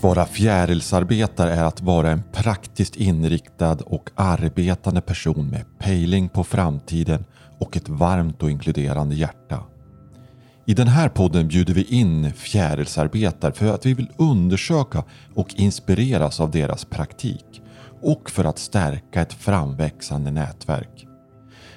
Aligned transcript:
Att 0.00 0.04
vara 0.04 0.26
fjärilsarbetare 0.26 1.54
är 1.54 1.64
att 1.64 1.80
vara 1.80 2.10
en 2.10 2.22
praktiskt 2.32 2.96
inriktad 2.96 3.76
och 3.86 4.10
arbetande 4.14 5.00
person 5.00 5.46
med 5.46 5.64
pejling 5.78 6.28
på 6.28 6.44
framtiden 6.44 7.24
och 7.58 7.76
ett 7.76 7.88
varmt 7.88 8.42
och 8.42 8.50
inkluderande 8.50 9.14
hjärta. 9.14 9.62
I 10.66 10.74
den 10.74 10.88
här 10.88 11.08
podden 11.08 11.48
bjuder 11.48 11.74
vi 11.74 11.84
in 11.84 12.32
fjärilsarbetare 12.32 13.52
för 13.52 13.74
att 13.74 13.86
vi 13.86 13.94
vill 13.94 14.10
undersöka 14.18 15.04
och 15.34 15.54
inspireras 15.54 16.40
av 16.40 16.50
deras 16.50 16.84
praktik 16.84 17.62
och 18.02 18.30
för 18.30 18.44
att 18.44 18.58
stärka 18.58 19.22
ett 19.22 19.32
framväxande 19.32 20.30
nätverk. 20.30 21.06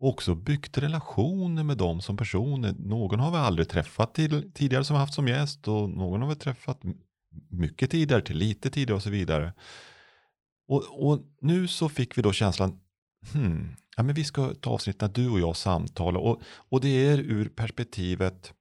också 0.00 0.34
byggt 0.34 0.78
relationer 0.78 1.62
med 1.62 1.76
dem 1.76 2.00
som 2.00 2.16
personer. 2.16 2.74
Någon 2.78 3.20
har 3.20 3.30
vi 3.30 3.36
aldrig 3.36 3.68
träffat 3.68 4.14
till, 4.14 4.52
tidigare 4.52 4.84
som 4.84 4.96
haft 4.96 5.14
som 5.14 5.28
gäst 5.28 5.68
och 5.68 5.90
någon 5.90 6.22
har 6.22 6.28
vi 6.28 6.36
träffat 6.36 6.80
mycket 7.50 7.90
tidigare 7.90 8.22
till 8.22 8.36
lite 8.36 8.70
tidigare 8.70 8.96
och 8.96 9.02
så 9.02 9.10
vidare. 9.10 9.52
Och, 10.68 11.08
och 11.08 11.20
nu 11.40 11.68
så 11.68 11.88
fick 11.88 12.18
vi 12.18 12.22
då 12.22 12.32
känslan, 12.32 12.80
hmm, 13.32 13.68
ja, 13.96 14.02
men 14.02 14.14
vi 14.14 14.24
ska 14.24 14.54
ta 14.54 14.70
avsnitt 14.70 15.00
när 15.00 15.08
du 15.08 15.30
och 15.30 15.40
jag 15.40 15.56
samtalar 15.56 16.20
och, 16.20 16.42
och 16.68 16.80
det 16.80 17.06
är 17.06 17.18
ur 17.18 17.48
perspektivet 17.48 18.52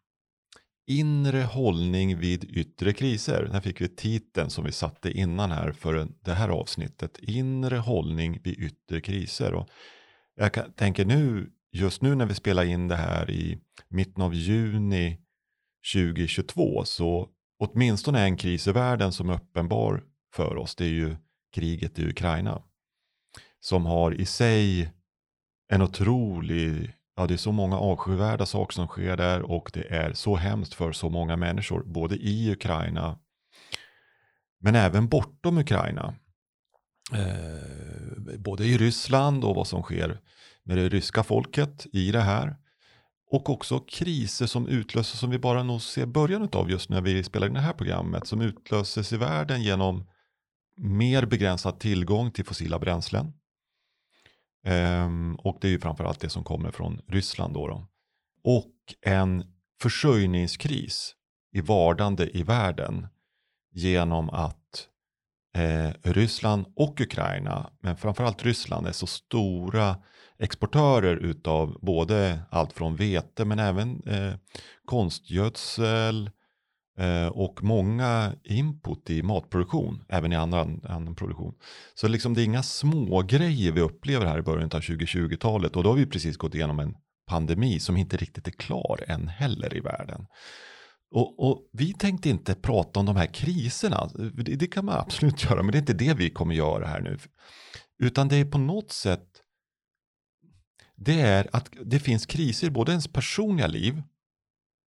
inre 0.87 1.41
hållning 1.41 2.17
vid 2.17 2.43
yttre 2.43 2.93
kriser. 2.93 3.49
Där 3.51 3.61
fick 3.61 3.81
vi 3.81 3.87
titeln 3.87 4.49
som 4.49 4.63
vi 4.63 4.71
satte 4.71 5.11
innan 5.11 5.51
här 5.51 5.71
för 5.71 6.07
det 6.21 6.33
här 6.33 6.49
avsnittet. 6.49 7.17
Inre 7.21 7.77
hållning 7.77 8.39
vid 8.43 8.59
yttre 8.59 9.01
kriser. 9.01 9.53
Och 9.53 9.69
jag 10.35 10.53
kan, 10.53 10.71
tänker 10.71 11.05
nu, 11.05 11.51
just 11.71 12.01
nu 12.01 12.15
när 12.15 12.25
vi 12.25 12.35
spelar 12.35 12.63
in 12.63 12.87
det 12.87 12.95
här 12.95 13.31
i 13.31 13.57
mitten 13.89 14.23
av 14.23 14.33
juni 14.33 15.17
2022 15.93 16.85
så 16.85 17.29
åtminstone 17.59 18.21
en 18.21 18.37
kris 18.37 18.67
i 18.67 18.71
världen 18.71 19.11
som 19.11 19.29
är 19.29 19.33
uppenbar 19.33 20.03
för 20.33 20.57
oss. 20.57 20.75
Det 20.75 20.85
är 20.85 20.89
ju 20.89 21.15
kriget 21.53 21.99
i 21.99 22.05
Ukraina. 22.05 22.61
Som 23.63 23.85
har 23.85 24.21
i 24.21 24.25
sig 24.25 24.91
en 25.71 25.81
otrolig, 25.81 26.93
ja 27.15 27.27
det 27.27 27.33
är 27.33 27.37
så 27.37 27.51
många 27.51 27.77
avskyvärda 27.77 28.45
saker 28.45 28.73
som 28.73 28.87
sker 28.87 29.17
där 29.17 29.41
och 29.41 29.71
det 29.73 29.93
är 29.95 30.13
så 30.13 30.35
hemskt 30.35 30.73
för 30.73 30.91
så 30.91 31.09
många 31.09 31.35
människor, 31.35 31.83
både 31.83 32.15
i 32.15 32.51
Ukraina 32.51 33.19
men 34.63 34.75
även 34.75 35.07
bortom 35.07 35.57
Ukraina. 35.57 36.15
Eh, 37.13 38.37
både 38.37 38.65
i 38.65 38.77
Ryssland 38.77 39.43
och 39.43 39.55
vad 39.55 39.67
som 39.67 39.81
sker 39.81 40.19
med 40.63 40.77
det 40.77 40.89
ryska 40.89 41.23
folket 41.23 41.87
i 41.93 42.11
det 42.11 42.21
här. 42.21 42.55
Och 43.31 43.49
också 43.49 43.79
kriser 43.79 44.45
som 44.45 44.67
utlöses, 44.67 45.19
som 45.19 45.29
vi 45.29 45.39
bara 45.39 45.63
nog 45.63 45.81
ser 45.81 46.05
början 46.05 46.49
av 46.51 46.71
just 46.71 46.89
när 46.89 47.01
vi 47.01 47.23
spelar 47.23 47.47
in 47.47 47.53
det 47.53 47.59
här 47.59 47.73
programmet, 47.73 48.27
som 48.27 48.41
utlöses 48.41 49.13
i 49.13 49.17
världen 49.17 49.63
genom 49.63 50.05
mer 50.77 51.25
begränsad 51.25 51.79
tillgång 51.79 52.31
till 52.31 52.45
fossila 52.45 52.79
bränslen. 52.79 53.33
Ehm, 54.65 55.35
och 55.35 55.57
det 55.61 55.67
är 55.67 55.71
ju 55.71 55.79
framförallt 55.79 56.19
det 56.19 56.29
som 56.29 56.43
kommer 56.43 56.71
från 56.71 57.01
Ryssland 57.07 57.53
då. 57.53 57.67
då. 57.67 57.87
Och 58.43 58.73
en 59.01 59.45
försörjningskris 59.81 61.15
i 61.53 61.61
vardande 61.61 62.37
i 62.37 62.43
världen 62.43 63.07
genom 63.71 64.29
att 64.29 64.87
eh, 65.55 66.11
Ryssland 66.11 66.65
och 66.75 67.01
Ukraina, 67.01 67.69
men 67.79 67.97
framförallt 67.97 68.43
Ryssland 68.43 68.87
är 68.87 68.91
så 68.91 69.07
stora 69.07 69.95
exportörer 70.39 71.17
utav 71.17 71.77
både 71.81 72.39
allt 72.49 72.73
från 72.73 72.95
vete 72.95 73.45
men 73.45 73.59
även 73.59 74.03
eh, 74.07 74.33
konstgödsel 74.85 76.25
eh, 76.25 76.31
Eh, 76.97 77.27
och 77.27 77.63
många 77.63 78.33
input 78.43 79.09
i 79.09 79.23
matproduktion, 79.23 80.03
även 80.09 80.33
i 80.33 80.35
annan, 80.35 80.81
annan 80.83 81.15
produktion. 81.15 81.53
Så 81.93 82.07
liksom 82.07 82.33
det 82.33 82.41
är 82.41 82.45
inga 82.45 82.63
små 82.63 83.21
grejer 83.21 83.71
vi 83.71 83.81
upplever 83.81 84.25
här 84.25 84.39
i 84.39 84.41
början 84.41 84.69
av 84.73 84.81
2020-talet 84.81 85.75
och 85.75 85.83
då 85.83 85.89
har 85.89 85.97
vi 85.97 86.05
precis 86.05 86.37
gått 86.37 86.55
igenom 86.55 86.79
en 86.79 86.95
pandemi 87.27 87.79
som 87.79 87.97
inte 87.97 88.17
riktigt 88.17 88.47
är 88.47 88.51
klar 88.51 89.03
än 89.07 89.27
heller 89.27 89.77
i 89.77 89.79
världen. 89.79 90.25
Och, 91.11 91.47
och 91.47 91.69
vi 91.71 91.93
tänkte 91.93 92.29
inte 92.29 92.55
prata 92.55 92.99
om 92.99 93.05
de 93.05 93.15
här 93.15 93.33
kriserna, 93.33 94.09
det, 94.15 94.55
det 94.55 94.67
kan 94.67 94.85
man 94.85 94.99
absolut 94.99 95.43
göra, 95.43 95.63
men 95.63 95.71
det 95.71 95.77
är 95.77 95.79
inte 95.79 95.93
det 95.93 96.13
vi 96.13 96.29
kommer 96.29 96.55
göra 96.55 96.87
här 96.87 97.01
nu. 97.01 97.17
Utan 97.99 98.27
det 98.27 98.35
är 98.35 98.45
på 98.45 98.57
något 98.57 98.91
sätt, 98.91 99.27
det 100.95 101.21
är 101.21 101.47
att 101.51 101.69
det 101.85 101.99
finns 101.99 102.25
kriser 102.25 102.67
i 102.67 102.71
både 102.71 102.91
ens 102.91 103.07
personliga 103.07 103.67
liv, 103.67 104.01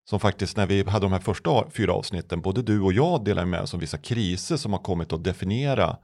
som 0.04 0.20
faktiskt 0.20 0.56
när 0.56 0.66
vi 0.66 0.82
hade 0.82 1.04
de 1.04 1.12
här 1.12 1.20
första 1.20 1.70
fyra 1.70 1.92
avsnitten, 1.92 2.40
både 2.40 2.62
du 2.62 2.80
och 2.80 2.92
jag 2.92 3.24
delar 3.24 3.44
med 3.44 3.60
oss 3.60 3.74
om 3.74 3.80
vissa 3.80 3.98
kriser 3.98 4.56
som 4.56 4.72
har 4.72 4.80
kommit 4.80 5.12
att 5.12 5.24
definiera 5.24 5.96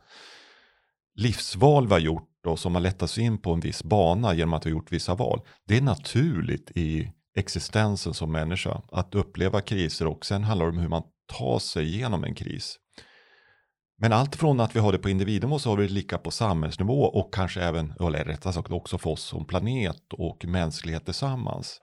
livsval 1.15 1.87
vi 1.87 1.93
har 1.93 2.01
gjort 2.01 2.47
och 2.47 2.59
som 2.59 2.75
har 2.75 2.83
lett 2.83 3.03
oss 3.03 3.19
in 3.19 3.39
på 3.39 3.53
en 3.53 3.61
viss 3.61 3.85
bana 3.85 4.35
genom 4.35 4.55
att 4.55 4.67
vi 4.67 4.71
har 4.71 4.77
gjort 4.77 4.93
vissa 4.93 5.15
val. 5.15 5.41
Det 5.67 5.77
är 5.77 5.83
naturligt 5.83 6.71
i 6.75 7.13
existensen 7.37 8.15
som 8.15 8.33
människa 8.33 8.83
att 8.93 9.15
uppleva 9.15 9.61
kriser 9.61 10.07
och 10.07 10.27
sen 10.27 10.45
handlar 10.45 10.67
det 10.67 10.73
om 10.73 10.79
hur 10.79 10.89
man 10.89 11.03
tar 11.39 11.59
sig 11.59 11.85
igenom 11.85 12.25
en 12.25 12.35
kris. 12.35 12.77
Men 13.99 14.13
allt 14.13 14.37
från 14.37 14.61
att 14.61 14.77
vi 14.77 14.81
har 14.81 14.93
det 14.93 14.99
på 14.99 15.11
individnivå 15.11 15.59
så 15.59 15.71
har 15.71 15.77
vi 15.77 15.87
det 15.87 15.93
lika 15.93 16.19
på 16.19 16.31
samhällsnivå 16.31 17.03
och 17.03 17.35
kanske 17.35 17.63
även, 17.63 17.93
eller 18.01 18.25
rättare 18.25 18.53
sagt 18.53 18.71
också 18.71 18.99
för 18.99 19.11
oss 19.11 19.23
som 19.23 19.47
planet 19.47 20.13
och 20.13 20.45
mänsklighet 20.45 21.05
tillsammans. 21.05 21.81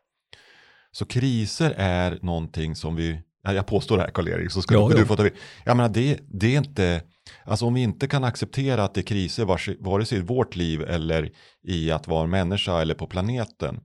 Så 0.98 1.06
kriser 1.06 1.74
är 1.78 2.20
någonting 2.22 2.76
som 2.76 2.96
vi, 2.96 3.22
ja, 3.44 3.54
jag 3.54 3.66
påstår 3.66 3.98
det 3.98 4.04
här 4.04 4.10
Karl-Erik, 4.12 4.52
så 4.52 4.62
ska 4.62 4.76
Ja, 4.76 4.90
du, 4.96 5.06
få 5.06 5.16
ta 5.16 5.24
vid. 5.24 5.34
Jag 5.66 5.78
menar 5.78 5.90
det, 5.90 6.20
det 6.28 6.54
är 6.54 6.58
inte, 6.58 7.02
alltså 7.46 7.66
om 7.66 7.74
vi 7.74 7.82
inte 7.82 8.08
kan 8.08 8.24
acceptera 8.24 8.84
att 8.84 8.94
det 8.94 9.02
är 9.02 9.04
kriser 9.04 9.46
vare 9.84 10.06
sig 10.06 10.18
i 10.18 10.22
vårt 10.22 10.56
liv 10.56 10.82
eller 10.82 11.32
i 11.64 11.92
att 11.92 12.08
vara 12.08 12.28
människa 12.28 12.82
eller 12.82 12.94
på 12.96 13.08
planeten 13.08 13.80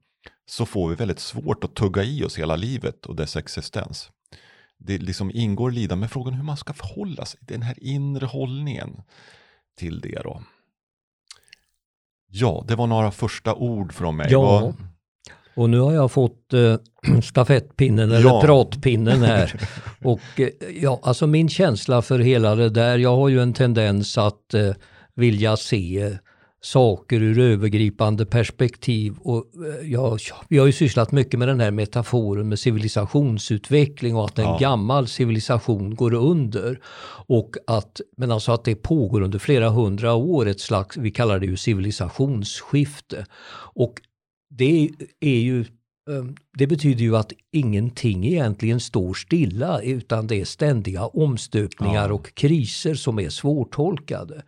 så 0.47 0.67
får 0.67 0.89
vi 0.89 0.95
väldigt 0.95 1.19
svårt 1.21 1.65
att 1.65 1.75
tugga 1.75 2.03
i 2.05 2.25
oss 2.25 2.39
hela 2.39 2.57
livet 2.57 3.07
och 3.07 3.17
dess 3.17 3.37
existens. 3.37 4.11
det 4.79 4.99
liksom 4.99 5.31
ingår 5.35 5.71
lidande, 5.71 6.01
men 6.01 6.09
frågan 6.09 6.35
hur 6.35 6.45
man 6.45 6.57
ska 6.57 6.73
förhålla 6.73 7.25
sig, 7.25 7.41
den 7.43 7.63
här 7.63 7.75
inre 7.85 8.27
hållningen 8.27 9.03
till 9.79 10.01
det 10.01 10.21
då. 10.25 10.43
Ja, 12.31 12.65
det 12.69 12.75
var 12.77 12.87
några 12.87 13.11
första 13.11 13.55
ord 13.55 13.93
från 13.93 14.17
mig. 14.17 14.27
Ja, 14.31 14.41
Vad- 14.43 14.75
och 15.55 15.71
nu 15.71 15.79
har 15.81 15.93
jag 15.93 16.13
fått 16.13 16.53
eh, 16.53 16.75
stafettpinnen 17.23 18.11
eller 18.11 18.29
Ja. 18.29 18.41
pratpinnen 18.45 19.23
här. 19.23 19.61
och 20.05 20.21
eh, 20.41 20.49
ja, 20.83 21.01
alltså 21.03 21.27
min 21.27 21.49
känsla 21.49 22.03
för 22.03 22.19
hela 22.19 22.55
det 22.55 22.69
där, 22.71 22.99
jag 22.99 23.17
har 23.17 23.29
ju 23.29 23.41
en 23.43 23.53
tendens 23.53 24.19
att 24.19 24.55
eh, 24.55 24.71
vilja 25.15 25.57
se 25.57 26.19
saker 26.65 27.23
ur 27.23 27.39
övergripande 27.39 28.27
perspektiv. 28.27 29.15
Och, 29.21 29.45
eh, 29.83 29.91
jag, 29.93 30.19
vi 30.49 30.59
har 30.59 30.67
ju 30.67 30.73
sysslat 30.73 31.13
mycket 31.13 31.39
med 31.39 31.49
den 31.49 31.61
här 31.61 31.71
metaforen 31.71 32.49
med 32.49 32.59
civilisationsutveckling 32.59 34.17
och 34.17 34.25
att 34.25 34.39
en 34.39 34.45
Ja. 34.45 34.59
gammal 34.61 35.09
civilisation 35.09 35.95
går 35.95 36.15
under. 36.15 36.81
Och 37.27 37.51
att, 37.67 38.01
men 38.17 38.31
alltså 38.33 38.53
att 38.53 38.65
det 38.65 38.75
pågår 38.75 39.21
under 39.21 39.39
flera 39.39 39.69
hundra 39.69 40.15
år, 40.15 40.47
ett 40.49 40.61
slags, 40.61 40.97
vi 40.97 41.11
kallar 41.11 41.39
det 41.39 41.47
ju 41.47 41.57
civilisationsskifte. 41.57 43.27
Och 43.75 43.95
det 44.59 44.91
är 45.21 45.39
ju 45.41 45.61
eh, 45.61 46.25
det 46.59 46.67
betyder 46.67 47.03
ju 47.03 47.17
att 47.17 47.33
ingenting 47.53 48.27
egentligen 48.27 48.81
står 48.81 49.15
stilla 49.15 49.81
utan 49.83 50.27
det 50.27 50.41
är 50.41 50.45
ständiga 50.45 51.07
omstöpningar 51.07 52.09
Ja. 52.09 52.15
och 52.15 52.35
kriser 52.35 52.95
som 52.95 53.19
är 53.19 53.29
svårtolkade. 53.29 54.43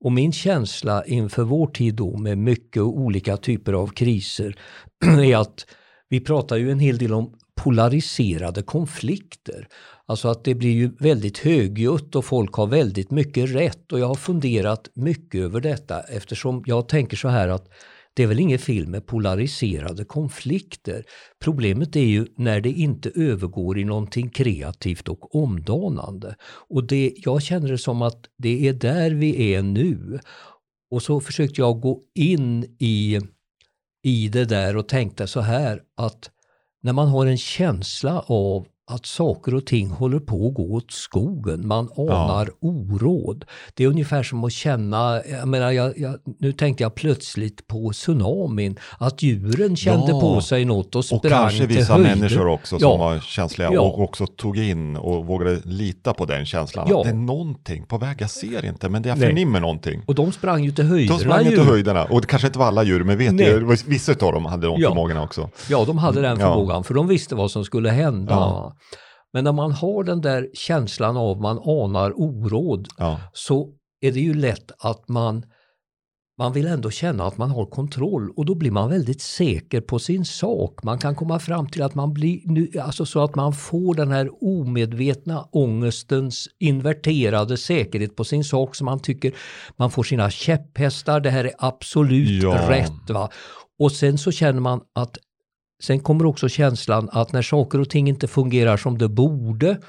Och 0.00 0.12
min 0.12 0.32
känsla 0.32 1.04
inför 1.04 1.42
vår 1.42 1.66
tid 1.66 1.94
då 1.94 2.16
med 2.16 2.38
mycket 2.38 2.82
olika 2.82 3.36
typer 3.36 3.72
av 3.72 3.86
kriser 3.86 4.56
är 5.04 5.36
att 5.36 5.66
vi 6.08 6.20
pratar 6.20 6.56
ju 6.56 6.70
en 6.70 6.78
hel 6.80 6.98
del 6.98 7.12
om 7.14 7.34
polariserade 7.54 8.62
konflikter. 8.62 9.68
Alltså 10.06 10.28
att 10.28 10.44
det 10.44 10.54
blir 10.54 10.70
ju 10.72 10.90
väldigt 10.98 11.38
högljutt 11.38 12.16
och 12.16 12.24
folk 12.24 12.52
har 12.52 12.66
väldigt 12.66 13.10
mycket 13.10 13.50
rätt 13.50 13.92
och 13.92 14.00
jag 14.00 14.06
har 14.06 14.14
funderat 14.14 14.90
mycket 14.94 15.40
över 15.40 15.60
detta 15.60 16.00
eftersom 16.00 16.62
jag 16.66 16.88
tänker 16.88 17.16
så 17.16 17.28
här 17.28 17.48
att 17.48 17.68
det 18.16 18.22
är 18.22 18.26
väl 18.26 18.40
inget 18.40 18.60
fel 18.60 18.86
med 18.86 19.06
polariserade 19.06 20.04
konflikter. 20.04 21.04
Problemet 21.38 21.96
är 21.96 22.00
ju 22.00 22.26
när 22.36 22.60
det 22.60 22.70
inte 22.70 23.10
övergår 23.14 23.78
i 23.78 23.84
någonting 23.84 24.30
kreativt 24.30 25.08
och 25.08 25.34
omdanande. 25.34 26.36
Och 26.68 26.84
det, 26.84 27.14
jag 27.16 27.42
känner 27.42 27.68
det 27.68 27.78
som 27.78 28.02
att 28.02 28.24
det 28.38 28.68
är 28.68 28.72
där 28.72 29.10
vi 29.10 29.54
är 29.54 29.62
nu. 29.62 30.20
Och 30.90 31.02
så 31.02 31.20
försökte 31.20 31.60
jag 31.60 31.80
gå 31.80 32.00
in 32.14 32.76
i, 32.78 33.20
i 34.02 34.28
det 34.28 34.44
där 34.44 34.76
och 34.76 34.88
tänkte 34.88 35.26
så 35.26 35.40
här 35.40 35.82
att 35.96 36.30
när 36.82 36.92
man 36.92 37.08
har 37.08 37.26
en 37.26 37.38
känsla 37.38 38.20
av 38.20 38.66
att 38.88 39.06
saker 39.06 39.54
och 39.54 39.66
ting 39.66 39.90
håller 39.90 40.18
på 40.18 40.48
att 40.48 40.54
gå 40.54 40.72
åt 40.74 40.90
skogen, 40.92 41.66
man 41.66 41.88
anar 41.96 42.48
oråd. 42.60 43.44
Det 43.74 43.84
är 43.84 43.88
ungefär 43.88 44.22
som 44.22 44.44
att 44.44 44.52
känna, 44.52 45.20
jag 45.30 45.48
menar, 45.48 45.70
jag, 45.70 45.98
jag, 45.98 46.16
nu 46.38 46.52
tänkte 46.52 46.82
jag 46.82 46.94
plötsligt 46.94 47.66
på 47.66 47.90
tsunamin, 47.92 48.78
att 48.98 49.22
djuren 49.22 49.76
kände 49.76 50.06
Ja. 50.12 50.20
på 50.20 50.40
sig 50.40 50.64
något 50.64 50.94
och 50.94 50.98
Och 50.98 51.04
sprang 51.04 51.30
kanske 51.30 51.58
till 51.66 51.76
vissa 51.76 51.92
höjder. 51.94 52.16
människor 52.16 52.46
också 52.46 52.78
som 52.78 52.88
Ja. 52.90 52.96
var 52.96 53.18
känsliga 53.20 53.72
Ja. 53.72 53.80
och 53.80 54.00
också 54.02 54.26
tog 54.26 54.58
in 54.58 54.96
och 54.96 55.26
vågade 55.26 55.60
lita 55.64 56.14
på 56.14 56.24
den 56.24 56.46
känslan. 56.46 56.86
Ja. 56.90 56.98
Att 56.98 57.04
det 57.04 57.10
är 57.10 57.14
någonting 57.14 57.84
på 57.86 57.98
väg, 57.98 58.16
jag 58.20 58.30
ser 58.30 58.64
inte 58.64 58.88
men 58.88 59.02
det 59.02 59.08
jag 59.08 59.18
Nej. 59.18 59.28
förnimmer 59.28 59.60
någonting. 59.60 60.02
Och 60.06 60.14
de 60.14 60.32
sprang 60.32 60.64
ju 60.64 60.70
till 60.72 60.84
höjderna. 60.84 61.18
De 61.18 61.24
sprang 61.24 61.44
ju 61.44 61.50
till 61.50 61.60
höjderna 61.64 62.04
och 62.04 62.20
det 62.20 62.26
kanske 62.26 62.46
inte 62.46 62.58
var 62.58 62.66
alla 62.66 62.82
djur 62.82 63.04
men 63.04 63.18
vet 63.18 63.40
ju, 63.40 63.76
vissa 63.86 64.12
av 64.12 64.32
dem 64.32 64.44
hade 64.44 64.66
de 64.66 64.80
Ja. 64.80 64.88
förmågorna 64.88 65.22
också. 65.22 65.50
Ja, 65.70 65.84
de 65.84 65.98
hade 65.98 66.20
den 66.22 66.40
Ja. 66.40 66.46
förmågan 66.46 66.84
för 66.84 66.94
de 66.94 67.06
visste 67.08 67.34
vad 67.34 67.50
som 67.50 67.64
skulle 67.64 67.90
hända. 67.90 68.72
Men 69.32 69.44
när 69.44 69.52
man 69.52 69.72
har 69.72 70.04
den 70.04 70.20
där 70.20 70.48
känslan 70.54 71.16
av 71.16 71.40
man 71.40 71.58
anar 71.58 72.20
oråd 72.20 72.88
Ja. 72.98 73.20
så 73.32 73.68
är 74.00 74.12
det 74.12 74.20
ju 74.20 74.34
lätt 74.34 74.70
att 74.78 75.08
man 75.08 75.44
man 76.38 76.52
vill 76.52 76.66
ändå 76.66 76.90
känna 76.90 77.24
att 77.26 77.38
man 77.38 77.50
har 77.50 77.66
kontroll 77.66 78.30
och 78.36 78.44
då 78.46 78.54
blir 78.54 78.70
man 78.70 78.90
väldigt 78.90 79.20
säker 79.22 79.80
på 79.80 79.98
sin 79.98 80.24
sak. 80.24 80.82
Man 80.82 80.98
kan 80.98 81.14
komma 81.14 81.38
fram 81.38 81.66
till 81.68 81.82
att 81.82 81.94
man 81.94 82.12
blir, 82.12 82.40
nu, 82.44 82.70
alltså 82.80 83.06
så 83.06 83.24
att 83.24 83.34
man 83.34 83.52
får 83.52 83.94
den 83.94 84.10
här 84.10 84.30
omedvetna 84.44 85.48
ångestens 85.52 86.48
inverterade 86.58 87.56
säkerhet 87.56 88.16
på 88.16 88.24
sin 88.24 88.44
sak 88.44 88.74
som 88.74 88.84
man 88.84 89.00
tycker 89.00 89.32
man 89.76 89.90
får 89.90 90.02
sina 90.02 90.30
käpphästar, 90.30 91.20
det 91.20 91.30
här 91.30 91.44
är 91.44 91.52
absolut 91.58 92.42
Ja. 92.42 92.70
rätt. 92.70 93.10
Va? 93.10 93.30
Och 93.78 93.92
sen 93.92 94.18
så 94.18 94.32
känner 94.32 94.60
man 94.60 94.80
att 94.94 95.18
Sen 95.82 96.00
kommer 96.00 96.26
också 96.26 96.48
känslan 96.48 97.08
att 97.12 97.32
när 97.32 97.42
saker 97.42 97.80
och 97.80 97.90
ting 97.90 98.08
inte 98.08 98.28
fungerar 98.28 98.76
som 98.76 98.98
det 98.98 99.08
borde, 99.08 99.80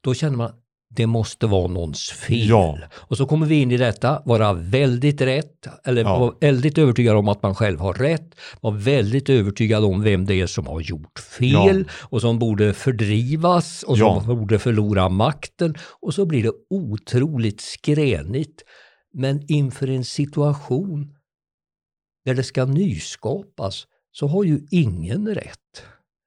då 0.00 0.14
känner 0.14 0.36
man 0.36 0.52
det 0.96 1.06
måste 1.06 1.46
vara 1.46 1.66
någons 1.66 2.10
fel. 2.10 2.48
Ja. 2.48 2.78
Och 2.94 3.16
så 3.16 3.26
kommer 3.26 3.46
vi 3.46 3.60
in 3.60 3.70
i 3.70 3.76
detta, 3.76 4.22
vara 4.24 4.52
väldigt 4.52 5.20
rätt, 5.20 5.66
eller 5.84 6.02
Ja. 6.02 6.18
vara 6.18 6.34
väldigt 6.40 6.78
övertygad 6.78 7.16
om 7.16 7.28
att 7.28 7.42
man 7.42 7.54
själv 7.54 7.80
har 7.80 7.94
rätt, 7.94 8.34
vara 8.60 8.74
väldigt 8.74 9.28
övertygad 9.30 9.84
om 9.84 10.02
vem 10.02 10.26
det 10.26 10.34
är 10.40 10.46
som 10.46 10.66
har 10.66 10.80
gjort 10.80 11.18
fel 11.18 11.88
och 11.92 12.20
som 12.20 12.38
borde 12.38 12.72
fördrivas 12.74 13.82
och 13.82 13.98
Ja. 13.98 14.22
som 14.24 14.38
borde 14.38 14.58
förlora 14.58 15.08
makten. 15.08 15.74
Och 16.00 16.14
så 16.14 16.26
blir 16.26 16.42
det 16.42 16.52
otroligt 16.70 17.60
skränigt. 17.60 18.62
Men 19.14 19.42
inför 19.52 19.90
en 19.90 20.04
situation 20.04 21.14
där 22.24 22.34
det 22.34 22.42
ska 22.44 22.64
nyskapas 22.64 23.86
så 24.12 24.26
har 24.26 24.44
ju 24.44 24.60
ingen 24.70 25.34
rätt. 25.34 25.82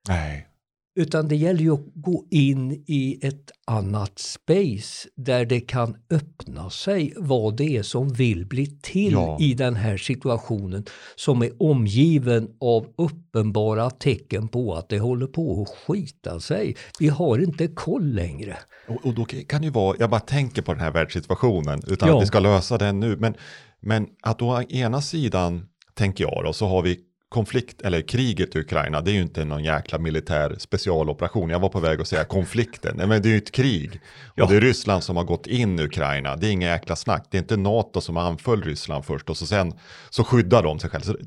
Nej. 0.08 0.48
Utan 0.96 1.28
det 1.28 1.36
gäller 1.36 1.60
ju 1.62 1.74
att 1.74 1.86
gå 1.94 2.26
in 2.32 2.72
i 2.88 3.20
ett 3.22 3.52
annat 3.68 4.20
space 4.20 5.10
där 5.16 5.46
det 5.46 5.60
kan 5.60 5.98
öppna 6.10 6.70
sig 6.70 7.14
vad 7.18 7.58
det 7.58 7.78
är 7.78 7.84
som 7.84 8.10
vill 8.14 8.46
bli 8.46 8.66
till 8.82 9.12
Ja. 9.14 9.38
i 9.40 9.54
den 9.54 9.76
här 9.76 9.98
situationen 9.98 10.86
som 11.16 11.42
är 11.42 11.52
omgiven 11.64 12.50
av 12.60 12.88
uppenbara 12.98 13.90
tecken 13.90 14.48
på 14.48 14.74
att 14.76 14.90
det 14.90 15.00
håller 15.00 15.28
på 15.28 15.62
att 15.62 15.70
skita 15.88 16.40
sig. 16.40 16.76
Vi 17.00 17.08
har 17.08 17.38
inte 17.44 17.68
koll 17.68 18.14
längre. 18.14 18.58
Och, 18.88 19.06
och 19.06 19.14
då 19.14 19.26
kan 19.26 19.62
det 19.62 19.66
ju 19.66 19.72
vara, 19.74 19.96
jag 20.00 20.10
bara 20.10 20.20
tänker 20.20 20.62
på 20.62 20.72
den 20.74 20.82
här 20.82 20.92
världssituationen 20.92 21.82
utan 21.88 22.10
Ja. 22.10 22.18
att 22.18 22.24
vi 22.24 22.28
ska 22.28 22.40
lösa 22.40 22.78
den 22.78 23.00
nu. 23.00 23.18
Men, 23.18 23.36
men 23.82 24.08
att 24.22 24.42
å 24.42 24.62
ena 24.62 25.02
sidan, 25.02 25.66
tänker 25.94 26.24
jag 26.24 26.44
då, 26.46 26.54
så 26.54 26.68
har 26.68 26.82
vi 26.82 27.00
konflikt, 27.34 27.82
eller 27.82 28.02
kriget 28.02 28.56
i 28.56 28.60
Ukraina, 28.60 29.02
det 29.02 29.12
är 29.12 29.14
ju 29.14 29.22
inte 29.22 29.46
någon 29.46 29.64
jäkla 29.64 30.00
militär 30.00 30.56
specialoperation. 30.60 31.50
Jag 31.50 31.60
var 31.60 31.70
på 31.70 31.80
väg 31.80 32.02
att 32.02 32.08
säga 32.08 32.26
konflikten, 32.26 32.98
Nej, 32.98 33.08
men 33.08 33.22
det 33.22 33.30
är 33.30 33.32
ju 33.32 33.38
ett 33.38 33.52
krig. 33.52 34.02
Ja. 34.36 34.44
Och 34.44 34.50
det 34.50 34.58
är 34.58 34.62
Ryssland 34.62 35.04
som 35.04 35.18
har 35.18 35.24
gått 35.24 35.48
in 35.48 35.80
i 35.80 35.84
Ukraina, 35.84 36.36
det 36.36 36.48
är 36.48 36.52
inga 36.52 36.68
jäkla 36.68 36.96
snack. 36.96 37.28
Det 37.32 37.38
är 37.38 37.42
inte 37.42 37.58
NATO 37.58 38.02
som 38.02 38.18
anföll 38.18 38.64
Ryssland 38.64 39.06
först 39.06 39.30
och 39.30 39.38
så 39.38 39.46
sen 39.46 39.74
så 40.10 40.24
skyddar 40.24 40.64
de 40.64 40.80
sig 40.80 40.90
själva. 40.90 41.06
Så 41.06 41.18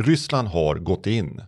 Ryssland 0.00 0.48
har 0.48 0.74
gått 0.74 1.06
in, 1.06 1.42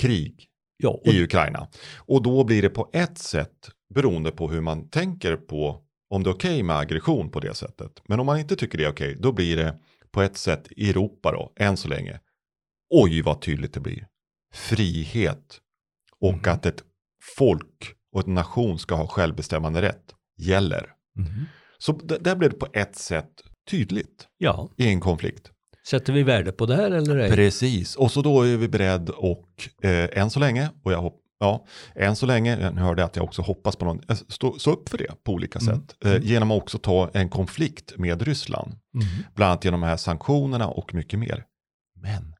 krig, 0.00 0.48
Ja, 0.76 0.90
och, 0.90 1.06
i 1.06 1.22
Ukraina. 1.22 1.68
Och 1.96 2.22
då 2.22 2.44
blir 2.44 2.62
det 2.62 2.70
på 2.70 2.90
ett 2.92 3.18
sätt 3.18 3.70
beroende 3.94 4.30
på 4.30 4.48
hur 4.48 4.60
man 4.60 4.88
tänker 4.88 5.36
på 5.36 5.80
om 6.10 6.22
det 6.22 6.30
är 6.30 6.34
okej 6.34 6.62
med 6.62 6.76
aggression 6.76 7.30
på 7.30 7.40
det 7.40 7.54
sättet. 7.54 8.02
Men 8.08 8.20
om 8.20 8.26
man 8.26 8.38
inte 8.38 8.56
tycker 8.56 8.78
det 8.78 8.84
är 8.84 8.90
okej, 8.90 9.16
då 9.20 9.32
blir 9.32 9.56
det 9.56 9.78
på 10.10 10.22
ett 10.22 10.36
sätt 10.36 10.68
i 10.70 10.90
Europa 10.90 11.32
då, 11.32 11.52
än 11.56 11.76
så 11.76 11.88
länge. 11.88 12.20
Oj 12.90 13.22
vad 13.22 13.40
tydligt 13.42 13.74
det 13.74 13.80
blir. 13.80 14.06
Frihet 14.54 15.60
och 16.20 16.32
Mhm. 16.34 16.42
att 16.52 16.66
ett 16.66 16.82
folk 17.36 17.94
och 18.12 18.28
en 18.28 18.34
nation 18.34 18.78
ska 18.78 18.94
ha 18.94 19.06
självbestämmande 19.06 19.82
rätt 19.82 20.14
gäller. 20.38 20.86
Mhm. 21.18 21.46
Så 21.78 21.92
där 21.92 22.36
blev 22.36 22.50
det 22.50 22.56
på 22.56 22.66
ett 22.72 22.96
sätt 22.96 23.30
tydligt 23.70 24.28
ja, 24.38 24.70
i 24.76 24.88
en 24.88 25.00
konflikt. 25.00 25.50
sätter 25.88 26.12
vi 26.12 26.22
värde 26.22 26.52
på 26.52 26.66
det 26.66 26.76
här 26.76 26.90
eller 26.90 27.16
ej? 27.16 27.30
Precis, 27.30 27.96
och 27.96 28.10
så 28.10 28.22
då 28.22 28.42
är 28.42 28.56
vi 28.56 28.68
beredd 28.68 29.08
och 29.10 29.68
eh, 29.82 30.18
än 30.18 30.30
så 30.30 30.40
länge, 30.40 30.70
och 30.82 30.92
jag 30.92 30.98
hopp, 31.02 31.20
ja, 31.38 31.66
än 31.94 32.16
så 32.16 32.26
länge, 32.26 32.60
jag 32.60 32.72
hörde 32.72 33.04
att 33.04 33.16
jag 33.16 33.24
också 33.24 33.42
hoppas 33.42 33.76
på 33.76 33.84
någon, 33.84 34.00
jag 34.08 34.16
stå, 34.16 34.58
stå 34.58 34.70
upp 34.72 34.88
för 34.88 34.98
det 34.98 35.24
på 35.24 35.32
olika 35.32 35.58
Mm. 35.58 35.74
sätt. 35.74 35.96
Eh, 36.04 36.22
genom 36.22 36.50
att 36.50 36.62
också 36.62 36.78
ta 36.78 37.10
en 37.14 37.28
konflikt 37.28 37.92
med 37.98 38.22
Ryssland, 38.22 38.72
Mhm. 38.94 39.04
bland 39.34 39.50
annat 39.50 39.64
genom 39.64 39.80
de 39.80 39.86
här 39.86 39.96
sanktionerna 39.96 40.68
och 40.68 40.94
mycket 40.94 41.18
mer. 41.18 41.44
Men 42.00 42.33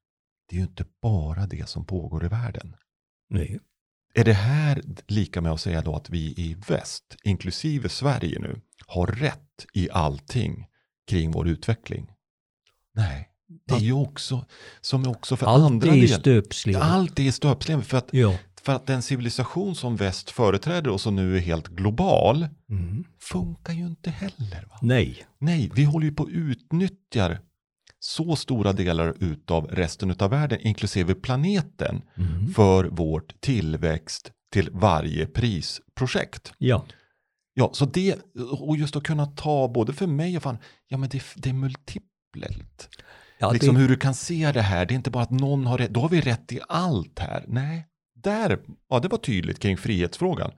det 0.49 0.57
är 0.57 0.59
ju 0.59 0.67
inte 0.67 0.85
bara 1.03 1.47
det 1.47 1.69
som 1.69 1.85
pågår 1.85 2.25
i 2.25 2.29
världen. 2.29 2.77
Nej. 3.31 3.61
Är 4.15 4.25
det 4.25 4.33
här 4.33 4.83
lika 5.07 5.41
med 5.41 5.53
att 5.53 5.61
säga 5.61 5.83
då 5.83 5.97
att 5.97 6.11
vi 6.11 6.35
i 6.37 6.57
väst, 6.69 7.17
inklusive 7.25 7.89
Sverige 7.89 8.39
nu, 8.41 8.61
har 8.87 9.07
rätt 9.07 9.67
i 9.73 9.91
allting 9.91 10.67
kring 11.07 11.31
vår 11.31 11.49
utveckling? 11.49 12.11
Nej, 12.95 13.29
det 13.67 13.75
är 13.75 13.79
ju 13.79 13.93
också 13.93 14.47
som 14.81 15.07
också 15.09 15.37
för 15.37 15.47
Allt 15.47 15.65
andra 15.65 15.95
är 15.95 16.07
stöpsleven. 16.07 16.83
Allt 16.83 17.19
är 17.19 17.23
i 17.23 17.33
stöpsleven 17.33 17.85
för 17.85 17.99
att, 17.99 18.09
Ja. 18.11 18.39
för 18.63 18.73
att 18.73 18.87
den 18.87 19.03
civilisation 19.03 19.75
som 19.75 19.97
väst 19.97 20.31
företräder 20.31 20.91
och 20.91 21.01
som 21.01 21.17
nu 21.17 21.37
är 21.37 21.41
helt 21.41 21.69
global 21.69 22.49
Mm. 22.71 23.05
funkar 23.19 23.73
ju 23.73 23.87
inte 23.87 24.11
heller. 24.11 24.67
Va? 24.71 24.79
Nej. 24.83 25.27
Nej, 25.39 25.71
vi 25.75 25.85
håller 25.85 26.07
ju 26.07 26.13
på 26.15 26.23
att 26.23 26.29
utnyttja 26.29 27.39
så 28.04 28.37
stora 28.37 28.73
delar 28.73 29.14
utav 29.20 29.66
resten 29.66 30.11
utav 30.11 30.30
världen, 30.30 30.58
inklusive 30.61 31.14
planeten, 31.14 32.02
Mm. 32.16 32.52
för 32.54 32.84
vårt 32.84 33.40
tillväxt, 33.40 34.32
till 34.52 34.70
varje 34.73 35.26
prisprojekt. 35.26 36.52
Ja. 36.58 36.84
Ja, 37.54 37.70
så 37.73 37.84
det, 37.84 38.18
och 38.58 38.76
just 38.76 38.96
att 38.96 39.02
kunna 39.02 39.26
ta 39.26 39.68
både 39.68 39.92
för 39.92 40.06
mig 40.06 40.37
och 40.37 40.42
fan, 40.42 40.58
ja 40.88 40.96
men 40.96 41.08
det, 41.08 41.23
det 41.37 41.49
är 41.49 41.52
multipelt. 41.52 42.88
Ja, 43.38 43.52
liksom 43.52 43.75
det, 43.75 43.80
hur 43.80 43.88
du 43.88 43.96
kan 43.96 44.14
se 44.14 44.52
det 44.52 44.62
här, 44.62 44.87
det 44.87 44.94
är 44.94 44.96
inte 44.96 45.11
bara 45.11 45.23
att 45.23 45.30
någon 45.30 45.66
har 45.66 45.78
rätt, 45.78 45.90
då 45.90 46.00
har 46.00 46.08
vi 46.08 46.20
rätt 46.20 46.52
i 46.52 46.61
allt 46.68 47.18
här. 47.18 47.44
Nej, 47.49 47.87
där, 48.14 48.58
ja 48.88 49.00
det 49.00 49.08
var 49.08 49.18
tydligt 49.18 49.58
kring 49.58 49.76
frihetsfrågan. 49.76 50.50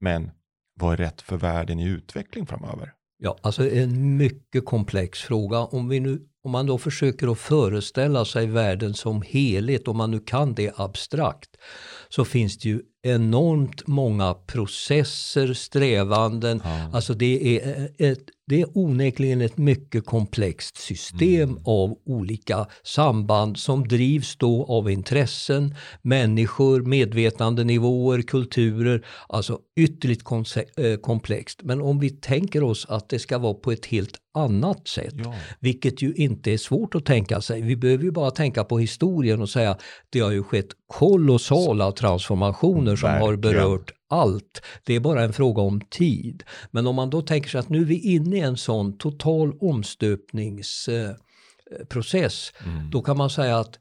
Men 0.00 0.30
vad 0.80 0.92
är 0.92 0.96
rätt 0.96 1.22
för 1.22 1.36
världen 1.36 1.80
i 1.80 1.84
utveckling 1.84 2.46
framöver? 2.46 2.92
ja, 3.24 3.38
alltså 3.42 3.70
en 3.70 4.16
mycket 4.16 4.64
komplex 4.64 5.20
fråga. 5.20 5.58
Om, 5.58 5.88
vi 5.88 6.00
nu, 6.00 6.28
om 6.44 6.50
man 6.50 6.66
då 6.66 6.78
försöker 6.78 7.32
att 7.32 7.38
föreställa 7.38 8.24
sig 8.24 8.46
världen 8.46 8.94
som 8.94 9.22
helhet, 9.22 9.88
om 9.88 9.96
man 9.96 10.10
nu 10.10 10.20
kan 10.20 10.54
det 10.54 10.72
abstrakt, 10.76 11.50
så 12.08 12.24
finns 12.24 12.58
det 12.58 12.68
ju 12.68 12.80
enormt 13.02 13.86
många 13.86 14.34
processer, 14.34 15.54
strävanden. 15.54 16.60
Ja. 16.64 16.90
Alltså 16.92 17.14
det 17.14 17.58
är, 17.58 17.88
ett, 17.98 18.24
det 18.52 18.60
är 18.60 18.66
onekligen 18.78 19.40
ett 19.40 19.58
mycket 19.58 20.06
komplext 20.06 20.76
system 20.76 21.50
Mm. 21.50 21.62
av 21.64 21.98
olika 22.06 22.66
samband 22.84 23.56
som 23.58 23.88
drivs 23.88 24.36
då 24.36 24.64
av 24.68 24.90
intressen, 24.90 25.74
människor, 26.02 26.80
medvetandenivåer, 26.82 28.22
kulturer. 28.22 29.04
Alltså 29.28 29.58
ytterligt 29.76 30.22
eh, 30.76 30.96
komplext. 31.00 31.60
Men 31.62 31.80
om 31.82 31.98
vi 32.00 32.10
tänker 32.10 32.62
oss 32.62 32.86
att 32.88 33.08
det 33.08 33.18
ska 33.18 33.38
vara 33.38 33.54
på 33.54 33.72
ett 33.72 33.86
helt 33.86 34.16
annat 34.34 34.88
sätt, 34.88 35.14
Ja. 35.24 35.34
vilket 35.60 36.02
ju 36.02 36.14
inte 36.14 36.52
är 36.52 36.58
svårt 36.58 36.94
att 36.94 37.04
tänka 37.06 37.40
sig. 37.40 37.62
Vi 37.62 37.76
behöver 37.76 38.04
ju 38.04 38.10
bara 38.10 38.30
tänka 38.30 38.64
på 38.64 38.78
historien 38.78 39.42
och 39.42 39.48
säga 39.50 39.76
det 40.10 40.20
har 40.20 40.30
ju 40.30 40.42
skett 40.42 40.68
kolossala 40.86 41.92
transformationer 41.92 42.96
som 42.96 43.08
har 43.10 43.18
Verkligen. 43.32 43.40
berört 43.40 43.92
allt. 44.12 44.62
Det 44.84 44.94
är 44.94 45.00
bara 45.00 45.22
en 45.22 45.32
fråga 45.32 45.62
om 45.62 45.80
tid. 45.80 46.42
Men 46.70 46.86
om 46.86 46.94
man 46.94 47.10
då 47.10 47.22
tänker 47.22 47.50
sig 47.50 47.60
att 47.60 47.68
nu 47.68 47.80
är 47.80 47.84
vi 47.84 48.00
inne 48.14 48.36
i 48.36 48.40
en 48.40 48.56
sån 48.56 48.98
total 48.98 49.52
omstöpningsprocess, 49.60 52.52
Mm. 52.64 52.90
då 52.90 53.02
kan 53.02 53.16
man 53.16 53.30
säga 53.30 53.58
att 53.58 53.78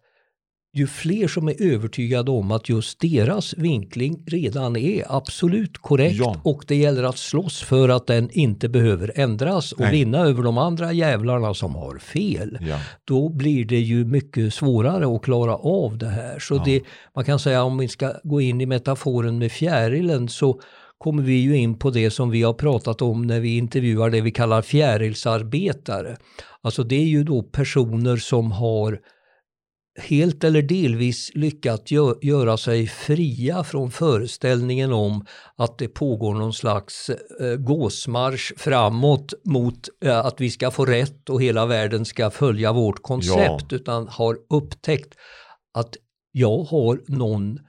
ju 0.73 0.87
fler 0.87 1.27
som 1.27 1.47
är 1.47 1.61
övertygade 1.61 2.31
om 2.31 2.51
att 2.51 2.69
just 2.69 2.99
deras 2.99 3.53
vinkling 3.53 4.23
redan 4.27 4.75
är 4.75 5.05
absolut 5.09 5.77
korrekt 5.77 6.15
Ja. 6.19 6.41
och 6.43 6.63
det 6.67 6.75
gäller 6.75 7.03
att 7.03 7.17
slåss 7.17 7.61
för 7.61 7.89
att 7.89 8.07
den 8.07 8.29
inte 8.31 8.69
behöver 8.69 9.11
ändras 9.15 9.71
och 9.71 9.79
Nej. 9.79 9.91
vinna 9.91 10.17
över 10.17 10.43
de 10.43 10.57
andra 10.57 10.93
jävlarna 10.93 11.53
som 11.53 11.75
har 11.75 11.97
fel. 11.97 12.57
Ja. 12.61 12.79
Då 13.05 13.29
blir 13.29 13.65
det 13.65 13.79
ju 13.79 14.05
mycket 14.05 14.53
svårare 14.53 15.15
att 15.15 15.21
klara 15.21 15.55
av 15.55 15.97
det 15.97 16.09
här. 16.09 16.39
Så 16.39 16.55
Ja. 16.55 16.61
det, 16.65 16.81
man 17.15 17.25
kan 17.25 17.39
säga 17.39 17.63
om 17.63 17.77
vi 17.77 17.87
ska 17.87 18.13
gå 18.23 18.41
in 18.41 18.61
i 18.61 18.65
metaforen 18.65 19.37
med 19.37 19.51
fjärilen 19.51 20.29
så 20.29 20.61
kommer 20.97 21.23
vi 21.23 21.33
ju 21.33 21.57
in 21.57 21.77
på 21.79 21.89
det 21.89 22.11
som 22.11 22.29
vi 22.29 22.41
har 22.43 22.53
pratat 22.53 23.01
om 23.01 23.21
när 23.27 23.39
vi 23.39 23.57
intervjuar 23.57 24.09
det 24.09 24.21
vi 24.21 24.31
kallar 24.31 24.61
fjärilsarbetare. 24.61 26.17
Alltså 26.61 26.83
det 26.83 26.95
är 26.95 27.05
ju 27.05 27.23
då 27.23 27.43
personer 27.43 28.17
som 28.17 28.51
har 28.51 28.99
helt 29.99 30.43
eller 30.43 30.61
delvis 30.61 31.31
lyckats 31.35 31.91
gö- 31.91 32.17
göra 32.21 32.57
sig 32.57 32.87
fria 32.87 33.63
från 33.63 33.91
föreställningen 33.91 34.93
om 34.93 35.25
att 35.55 35.77
det 35.77 35.87
pågår 35.87 36.33
någon 36.33 36.53
slags 36.53 37.09
eh, 37.09 37.55
gåsmarsch 37.55 38.53
framåt 38.57 39.33
mot 39.45 39.89
eh, 40.05 40.25
att 40.25 40.41
vi 40.41 40.49
ska 40.49 40.71
få 40.71 40.85
rätt 40.85 41.29
och 41.29 41.41
hela 41.41 41.65
världen 41.65 42.05
ska 42.05 42.31
följa 42.31 42.73
vårt 42.73 43.01
koncept 43.01 43.73
utan 43.73 44.07
har 44.07 44.37
upptäckt 44.49 45.13
att 45.73 45.95
jag 46.31 46.63
har 46.63 47.01
någon 47.07 47.59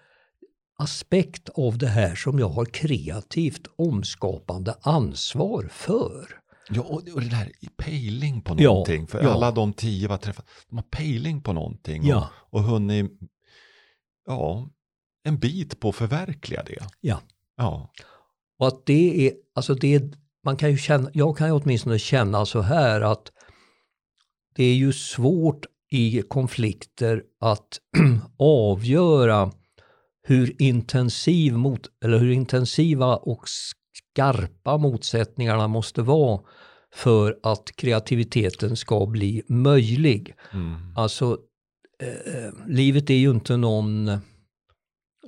aspekt 0.78 1.48
av 1.48 1.78
det 1.78 1.86
här 1.86 2.14
som 2.14 2.38
jag 2.38 2.48
har 2.48 2.64
kreativt 2.64 3.66
omskapande 3.76 4.74
ansvar 4.82 5.68
för. 5.72 6.41
Ja, 6.70 6.82
och 6.82 7.08
och 7.14 7.20
det 7.20 7.28
där 7.28 7.52
pejling 7.76 8.42
på 8.42 8.54
Ja, 8.58 8.70
någonting. 8.70 9.06
För 9.06 9.22
ja. 9.22 9.30
alla 9.30 9.50
de 9.50 9.72
tio 9.72 10.08
var 10.08 10.16
träffat, 10.16 10.46
de 10.68 10.76
har 10.76 10.82
pejling 10.82 11.42
på 11.42 11.52
någonting. 11.52 12.06
Ja. 12.06 12.30
Och, 12.34 12.58
och 12.58 12.64
hunnit, 12.64 13.12
ja, 14.26 14.68
en 15.24 15.38
bit 15.38 15.80
på 15.80 15.88
att 15.88 15.94
förverkliga 15.96 16.62
det. 16.62 16.86
Ja. 17.00 17.20
Ja. 17.56 17.92
Och 18.58 18.68
att 18.68 18.86
det 18.86 19.26
är, 19.26 19.34
alltså 19.54 19.74
det 19.74 19.94
är, 19.94 20.12
man 20.44 20.56
kan 20.56 20.70
ju 20.70 20.78
känna, 20.78 21.10
jag 21.14 21.36
kan 21.36 21.46
ju 21.48 21.52
åtminstone 21.52 21.98
känna 21.98 22.46
så 22.46 22.60
här 22.60 23.00
att 23.00 23.32
det 24.54 24.64
är 24.64 24.74
ju 24.74 24.92
svårt 24.92 25.66
i 25.90 26.22
konflikter 26.22 27.22
att 27.40 27.78
avgöra 28.38 29.52
hur 30.22 30.62
intensiv 30.62 31.52
mot, 31.52 31.86
eller 32.04 32.18
hur 32.18 32.30
intensiva 32.30 33.16
och 33.16 33.48
skarpa 34.12 34.78
motsättningarna 34.78 35.68
måste 35.68 36.02
vara 36.02 36.40
för 36.94 37.38
att 37.42 37.70
kreativiteten 37.76 38.76
ska 38.76 39.06
bli 39.06 39.42
möjlig. 39.48 40.34
Mm. 40.52 40.74
Alltså, 40.96 41.38
eh, 42.02 42.68
livet 42.68 43.10
är 43.10 43.14
ju 43.14 43.30
inte 43.30 43.56
någon 43.56 44.10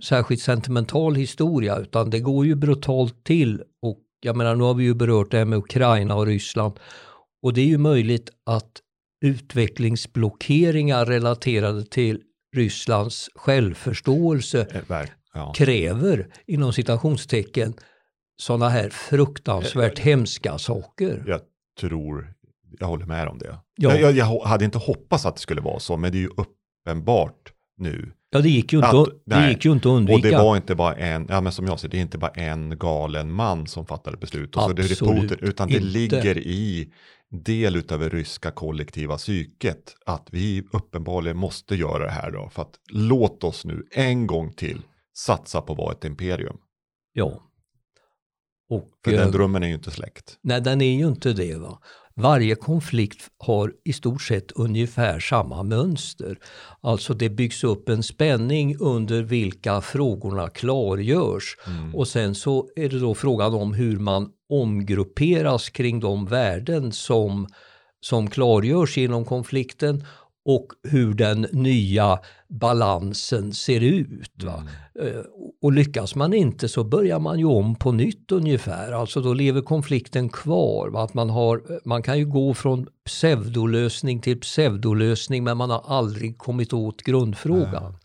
särskilt 0.03 0.41
sentimental 0.43 1.15
historia 1.15 1.77
utan 1.77 2.11
det 2.11 2.21
går 2.21 2.47
ju 2.47 2.55
brutalt 2.55 3.25
till 3.25 3.63
och 3.83 4.01
jag 4.21 4.37
menar 4.37 4.55
nu 4.55 4.65
har 4.65 4.75
vi 4.75 4.85
ju 4.85 4.95
berört 4.95 5.31
det 5.31 5.39
här 5.39 5.45
med 5.45 5.59
Ukraina 5.59 6.15
och 6.15 6.27
Ryssland 6.27 6.73
och 7.43 7.53
det 7.55 7.61
är 7.61 7.67
ju 7.67 7.79
möjligt 7.79 8.31
att 8.47 8.71
utvecklingsblockeringar 9.25 11.07
relaterade 11.07 11.85
till 11.85 12.21
Rysslands 12.57 13.31
självförståelse 13.35 14.67
Eh, 14.91 15.05
Ja. 15.37 15.53
kräver 15.57 16.27
inom 16.47 16.73
citationstecken 16.73 17.75
sådana 18.37 18.69
här 18.69 18.89
fruktansvärt 18.91 19.99
hemska 19.99 20.59
saker. 20.59 21.25
Jag 21.27 21.41
tror, 21.81 22.35
jag 22.81 22.87
håller 22.87 23.07
med 23.07 23.29
om 23.29 23.39
det. 23.39 23.47
Ja. 23.47 23.59
Jag, 23.77 24.01
jag, 24.01 24.13
jag 24.13 24.41
hade 24.41 24.65
inte 24.65 24.79
hoppats 24.79 25.27
att 25.27 25.35
det 25.37 25.41
skulle 25.41 25.61
vara 25.61 25.79
så, 25.81 25.97
men 25.97 26.13
det 26.13 26.19
är 26.19 26.21
ju 26.21 26.31
uppenbart 26.37 27.53
nu. 27.79 28.13
Ja, 28.31 28.41
det 28.41 28.49
gick 28.49 28.73
ju 28.73 28.79
inte, 28.79 28.89
Att- 28.89 28.95
att, 28.95 29.09
det 29.27 29.37
nej. 29.41 29.51
gick 29.51 29.65
ju 29.65 29.73
inte 29.73 29.89
att 29.89 29.93
Och 29.93 29.97
undvika. 29.97 30.29
det 30.31 30.37
var 30.37 30.57
inte 30.57 30.75
bara 30.75 30.95
en, 30.95 31.27
ja 31.31 31.41
men 31.41 31.53
som 31.53 31.67
jag 31.67 31.81
ser 31.81 31.89
det 31.89 31.97
är 31.97 32.01
inte 32.03 32.19
bara 32.19 32.31
en 32.31 32.79
galen 32.79 33.33
man 33.33 33.67
som 33.67 33.87
fattade 33.87 34.17
beslut. 34.17 34.57
Och 34.57 34.63
så 34.63 34.73
det 34.73 34.83
är 34.83 34.85
Absolut 34.93 35.31
Putin, 35.31 35.49
utan 35.49 35.69
det 35.69 35.75
inte. 35.75 35.87
ligger 35.87 36.39
i 36.39 36.93
del 37.31 37.77
utav 37.77 38.01
det 38.01 38.09
ryska 38.09 38.51
kollektiva 38.51 39.17
psyket 39.17 39.97
att 40.07 40.29
vi 40.31 40.65
uppenbarligen 40.73 41.37
måste 41.37 41.75
göra 41.75 42.05
det 42.05 42.11
här 42.11 42.31
då. 42.31 42.49
För 42.49 42.63
att 42.63 42.75
låt 42.93 43.45
oss 43.45 43.65
nu 43.65 43.85
en 43.91 44.27
gång 44.27 44.53
till 44.53 44.83
satsa 45.17 45.61
på 45.61 45.73
att 45.73 45.79
vara 45.79 45.93
ett 45.93 46.05
imperium. 46.05 46.57
Ja. 47.13 47.43
Och, 48.71 48.89
För 49.05 49.13
eh, 49.13 49.19
den 49.19 49.31
drömmen 49.31 49.63
är 49.63 49.69
ju 49.69 49.75
inte 49.75 49.91
släckt. 49.91 50.39
Nej, 50.43 50.61
den 50.61 50.81
är 50.81 50.95
ju 50.95 51.07
inte 51.07 51.33
det. 51.33 51.55
Va? 51.55 51.79
Varje 52.17 52.55
konflikt 52.55 53.31
har 53.39 53.73
i 53.85 53.93
stort 53.93 54.23
sett 54.23 54.53
ungefär 54.53 55.21
samma 55.21 55.63
mönster. 55.63 56.39
Alltså 56.81 57.15
det 57.15 57.31
byggs 57.31 57.65
upp 57.65 57.89
en 57.89 58.03
spänning 58.03 58.77
under 58.81 59.23
vilka 59.23 59.81
frågorna 59.81 60.49
klargörs. 60.49 61.57
Mm. 61.67 61.95
Och 61.95 62.09
sen 62.09 62.35
så 62.35 62.69
är 62.77 62.89
det 62.89 62.99
då 62.99 63.15
frågan 63.15 63.55
om 63.55 63.75
hur 63.75 63.99
man 63.99 64.31
omgrupperas 64.49 65.71
kring 65.71 66.01
de 66.01 66.27
värden 66.27 66.93
som, 66.93 67.47
som 68.01 68.31
klargörs 68.31 68.97
genom 68.97 69.25
konflikten 69.25 70.05
och 70.45 70.67
hur 70.83 71.15
den 71.15 71.47
nya 71.53 72.19
balansen 72.49 73.53
ser 73.53 73.81
ut. 73.81 74.43
Va? 74.45 74.63
Mm. 75.01 75.17
Eh, 75.17 75.23
Och 75.63 75.73
lyckas 75.73 76.15
man 76.15 76.35
inte 76.35 76.69
så 76.69 76.85
börjar 76.85 77.19
man 77.19 77.39
ju 77.39 77.45
om 77.45 77.75
på 77.75 77.93
nytt 77.93 78.33
ungefär. 78.33 78.93
Alltså 78.93 79.21
då 79.21 79.35
lever 79.35 79.61
konflikten 79.61 80.29
kvar. 80.29 80.89
Va? 80.89 81.03
Att 81.03 81.15
man, 81.15 81.31
har, 81.31 81.63
man 81.89 82.03
kan 82.03 82.19
ju 82.19 82.27
gå 82.27 82.55
från 82.55 82.87
pseudolösning 83.07 84.21
till 84.21 84.41
pseudolösning 84.41 85.45
men 85.45 85.57
man 85.57 85.71
har 85.71 85.85
aldrig 85.87 86.39
kommit 86.39 86.73
åt 86.73 87.03
grundfrågan. 87.03 87.97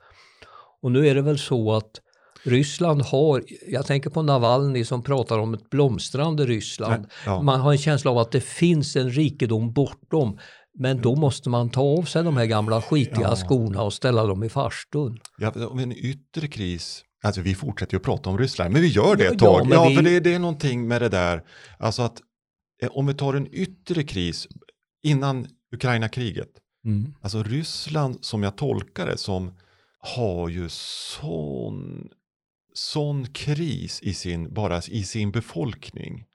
Och 0.81 0.91
nu 0.91 1.08
är 1.08 1.15
det 1.15 1.22
väl 1.22 1.39
så 1.39 1.74
att 1.74 2.01
Ryssland 2.43 3.01
har, 3.01 3.43
jag 3.67 3.86
tänker 3.86 4.10
på 4.10 4.22
Navalny 4.22 4.86
som 4.86 5.03
pratar 5.03 5.39
om 5.39 5.53
ett 5.53 5.69
blomstrande 5.69 6.46
Ryssland. 6.46 7.05
Ja. 7.25 7.41
Man 7.41 7.60
har 7.60 7.72
en 7.72 7.77
känsla 7.77 8.12
av 8.12 8.17
att 8.17 8.31
det 8.31 8.41
finns 8.41 8.96
en 8.96 9.10
rikedom 9.10 9.74
bortom. 9.74 10.38
Men 10.81 11.01
då 11.01 11.15
måste 11.15 11.50
man 11.50 11.69
ta 11.69 11.81
av 11.81 12.03
sig 12.03 12.24
de 12.24 12.38
här 12.38 12.45
gamla 12.45 12.81
skitiga 12.81 13.21
Ja. 13.21 13.36
skorna 13.36 13.81
och 13.81 13.93
ställa 13.93 14.25
dem 14.25 14.43
i 14.43 14.50
farstun. 14.50 15.19
Ja, 15.38 15.67
om 15.67 15.79
en 15.79 15.91
yttre 15.91 16.48
kris, 16.48 17.03
alltså 17.24 17.41
vi 17.41 17.55
fortsätter 17.55 17.93
ju 17.93 17.98
att 17.98 18.03
prata 18.03 18.29
om 18.29 18.38
Ryssland, 18.38 18.74
men 18.74 18.81
vi 18.81 18.88
gör 18.88 19.15
det 19.15 19.24
Ja, 19.24 19.31
ett 19.31 19.39
tag. 19.39 19.67
men 19.67 19.77
Ja, 19.77 19.88
vi- 19.89 19.95
för 19.95 20.03
det, 20.03 20.19
det 20.19 20.33
är 20.33 20.39
någonting 20.39 20.88
med 20.88 21.01
det 21.01 21.09
där, 21.09 21.43
alltså 21.79 22.01
att 22.01 22.21
eh, 22.81 22.89
om 22.91 23.07
vi 23.07 23.13
tar 23.13 23.33
en 23.33 23.48
yttre 23.53 24.03
kris 24.03 24.48
innan 25.03 25.48
Ukraina-kriget, 25.75 26.50
Mm. 26.86 27.13
alltså 27.21 27.43
Ryssland 27.43 28.17
som 28.25 28.43
jag 28.43 28.57
tolkar 28.57 29.05
det 29.07 29.17
som 29.17 29.51
har 30.00 30.50
ju 30.50 30.67
sån, 30.69 32.09
sån 32.74 33.25
kris 33.25 34.00
i 34.01 34.13
sin, 34.13 34.53
bara 34.53 34.81
i 34.88 35.03
sin 35.03 35.31
befolkning. 35.31 36.25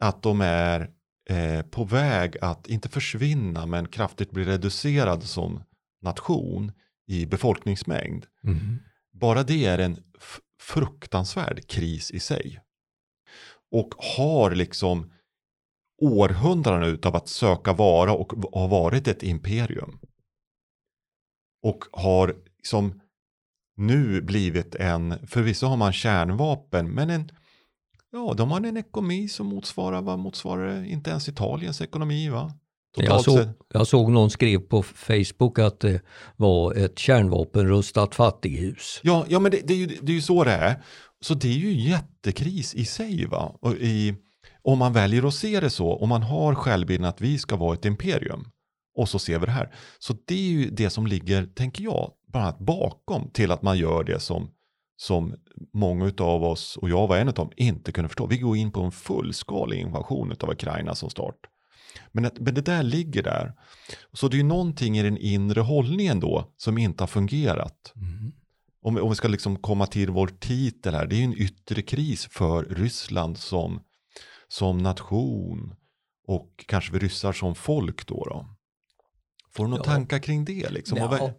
Att 0.00 0.22
de 0.22 0.40
är 0.40 0.90
eh, 1.28 1.62
på 1.62 1.84
väg 1.84 2.36
att 2.40 2.66
inte 2.66 2.88
försvinna 2.88 3.66
men 3.66 3.88
kraftigt 3.88 4.30
bli 4.30 4.44
reducerad 4.44 5.22
som 5.22 5.62
nation 6.02 6.72
i 7.06 7.26
befolkningsmängd. 7.26 8.26
Mm. 8.44 8.78
Bara 9.12 9.42
det 9.42 9.66
är 9.66 9.78
en 9.78 10.02
fruktansvärd 10.60 11.66
kris 11.66 12.10
i 12.10 12.20
sig. 12.20 12.60
Och 13.70 13.94
har 14.16 14.50
liksom 14.50 15.12
århundraden 16.02 16.88
utav 16.88 17.16
att 17.16 17.28
söka 17.28 17.72
vara 17.72 18.12
och 18.12 18.32
ha 18.52 18.66
varit 18.66 19.08
ett 19.08 19.22
imperium. 19.22 19.98
Och 21.62 21.84
har 21.92 22.36
som 22.62 23.00
nu 23.76 24.22
blivit 24.22 24.74
en, 24.74 25.26
förvisso 25.26 25.66
har 25.66 25.76
man 25.76 25.92
kärnvapen, 25.92 26.90
men 26.90 27.10
en, 27.10 27.30
ja, 28.12 28.34
de 28.36 28.50
har 28.50 28.60
en 28.60 28.76
ekonomi 28.76 29.28
som 29.28 29.46
motsvarar, 29.46 30.02
vad 30.02 30.18
motsvarar 30.18 30.84
inte 30.84 31.10
ens 31.10 31.28
Italiens 31.28 31.80
ekonomi 31.80 32.28
va? 32.28 32.52
Jag 32.96 33.24
såg, 33.24 33.48
jag 33.68 33.86
såg 33.86 34.10
någon 34.10 34.30
skrev 34.30 34.58
på 34.58 34.82
Facebook 34.82 35.58
att 35.58 35.80
det 35.80 36.00
var 36.36 36.74
ett 36.74 36.98
kärnvapenrustat 36.98 38.14
fattighus. 38.14 39.00
Ja, 39.02 39.26
ja 39.28 39.38
men 39.38 39.50
det, 39.50 39.60
det, 39.64 39.74
är 39.74 39.78
ju, 39.78 39.86
det 39.86 40.12
är 40.12 40.14
ju 40.14 40.22
så 40.22 40.44
det 40.44 40.52
är. 40.52 40.82
Så 41.20 41.34
det 41.34 41.48
är 41.48 41.58
ju 41.58 41.80
jättekris 41.80 42.74
i 42.74 42.84
sig 42.84 43.26
va? 43.26 43.56
Och 43.60 43.74
i, 43.74 44.14
om 44.62 44.78
man 44.78 44.92
väljer 44.92 45.26
att 45.26 45.34
se 45.34 45.60
det 45.60 45.70
så, 45.70 45.96
om 45.96 46.08
man 46.08 46.22
har 46.22 46.54
självbilden 46.54 47.08
att 47.08 47.20
vi 47.20 47.38
ska 47.38 47.56
vara 47.56 47.74
ett 47.74 47.84
imperium 47.84 48.50
och 48.96 49.08
så 49.08 49.18
ser 49.18 49.38
vi 49.38 49.46
det 49.46 49.52
här. 49.52 49.74
Så 49.98 50.14
det 50.26 50.34
är 50.34 50.48
ju 50.48 50.70
det 50.70 50.90
som 50.90 51.06
ligger, 51.06 51.46
tänker 51.46 51.84
jag, 51.84 52.12
bland 52.28 52.46
annat 52.46 52.58
bakom 52.58 53.30
till 53.30 53.50
att 53.50 53.62
man 53.62 53.78
gör 53.78 54.04
det 54.04 54.20
som, 54.20 54.50
som 55.00 55.34
många 55.72 56.12
av 56.18 56.44
oss, 56.44 56.76
och 56.76 56.90
jag 56.90 57.06
var 57.06 57.16
en 57.16 57.28
av 57.28 57.34
dem, 57.34 57.50
inte 57.56 57.92
kunde 57.92 58.08
förstå. 58.08 58.26
Vi 58.26 58.38
går 58.38 58.56
in 58.56 58.72
på 58.72 58.82
en 58.82 58.92
fullskalig 58.92 59.80
invasion 59.80 60.34
av 60.40 60.50
Ukraina 60.50 60.94
som 60.94 61.10
start. 61.10 61.36
Men, 62.12 62.24
att, 62.24 62.38
men 62.38 62.54
det 62.54 62.60
där 62.60 62.82
ligger 62.82 63.22
där. 63.22 63.52
Så 64.12 64.28
det 64.28 64.36
är 64.36 64.38
ju 64.38 64.44
någonting 64.44 64.98
i 64.98 65.02
den 65.02 65.18
inre 65.18 65.60
hållningen 65.60 66.20
då 66.20 66.52
som 66.56 66.78
inte 66.78 67.02
har 67.02 67.08
fungerat. 67.08 67.92
Mm. 67.96 68.32
Om, 68.82 68.96
om 68.96 69.08
vi 69.08 69.14
ska 69.16 69.28
liksom 69.28 69.56
komma 69.56 69.86
till 69.86 70.10
vår 70.10 70.26
titel 70.26 70.94
här, 70.94 71.06
det 71.06 71.14
är 71.14 71.18
ju 71.18 71.24
en 71.24 71.38
yttre 71.38 71.82
kris 71.82 72.28
för 72.30 72.64
Ryssland 72.64 73.38
som, 73.38 73.80
som 74.48 74.78
nation 74.78 75.74
och 76.26 76.64
kanske 76.68 76.92
vi 76.92 76.98
ryssar 76.98 77.32
som 77.32 77.54
folk 77.54 78.06
då. 78.06 78.24
då. 78.24 78.46
Får 79.52 79.64
du 79.64 79.70
några 79.70 79.82
ja. 79.86 79.92
tankar 79.92 80.18
kring 80.18 80.44
det? 80.44 80.70
Liksom? 80.70 80.98
Ja. 80.98 81.30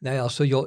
Nej, 0.00 0.18
alltså 0.18 0.44
jag, 0.44 0.66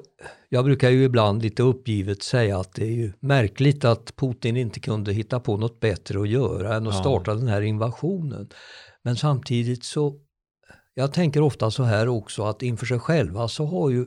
jag 0.50 0.66
brukar 0.66 0.90
ju 0.90 1.04
ibland 1.04 1.44
lite 1.44 1.64
uppgivet 1.64 2.24
säga 2.24 2.60
att 2.60 2.74
det 2.74 2.84
är 2.86 2.92
ju 2.92 3.14
märkligt 3.20 3.86
att 3.86 4.16
Putin 4.16 4.58
inte 4.58 4.80
kunde 4.80 5.14
hitta 5.14 5.40
på 5.40 5.58
något 5.58 5.80
bättre 5.80 6.22
att 6.22 6.30
göra 6.30 6.76
än 6.76 6.88
att 6.88 6.94
ja. 6.94 7.00
starta 7.00 7.36
den 7.36 7.48
här 7.48 7.62
invasionen. 7.62 8.50
Men 9.04 9.16
samtidigt 9.16 9.84
så, 9.84 10.16
jag 10.94 11.14
tänker 11.14 11.42
ofta 11.42 11.72
så 11.72 11.84
här 11.84 12.08
också 12.08 12.44
att 12.44 12.62
inför 12.62 12.86
sig 12.86 13.00
själva 13.00 13.48
så 13.48 13.66
har 13.66 13.90
ju 13.90 14.06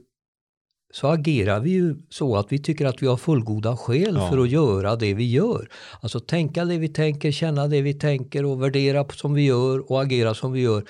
så 0.94 1.08
agerar 1.08 1.60
vi 1.60 1.70
ju 1.70 1.96
så 2.10 2.36
att 2.36 2.52
vi 2.52 2.58
tycker 2.58 2.86
att 2.86 3.02
vi 3.02 3.06
har 3.06 3.16
fullgoda 3.16 3.76
skäl 3.76 4.14
ja. 4.14 4.30
för 4.30 4.38
att 4.38 4.50
göra 4.50 4.96
det 4.96 5.14
vi 5.14 5.30
gör. 5.30 5.68
Alltså 6.00 6.20
tänka 6.20 6.64
det 6.64 6.78
vi 6.78 6.88
tänker, 6.88 7.30
känna 7.30 7.68
det 7.68 7.82
vi 7.82 7.94
tänker 7.94 8.44
och 8.44 8.62
värdera 8.62 9.08
som 9.08 9.34
vi 9.34 9.42
gör 9.46 9.90
och 9.92 10.02
agera 10.02 10.34
som 10.34 10.52
vi 10.52 10.60
gör. 10.60 10.84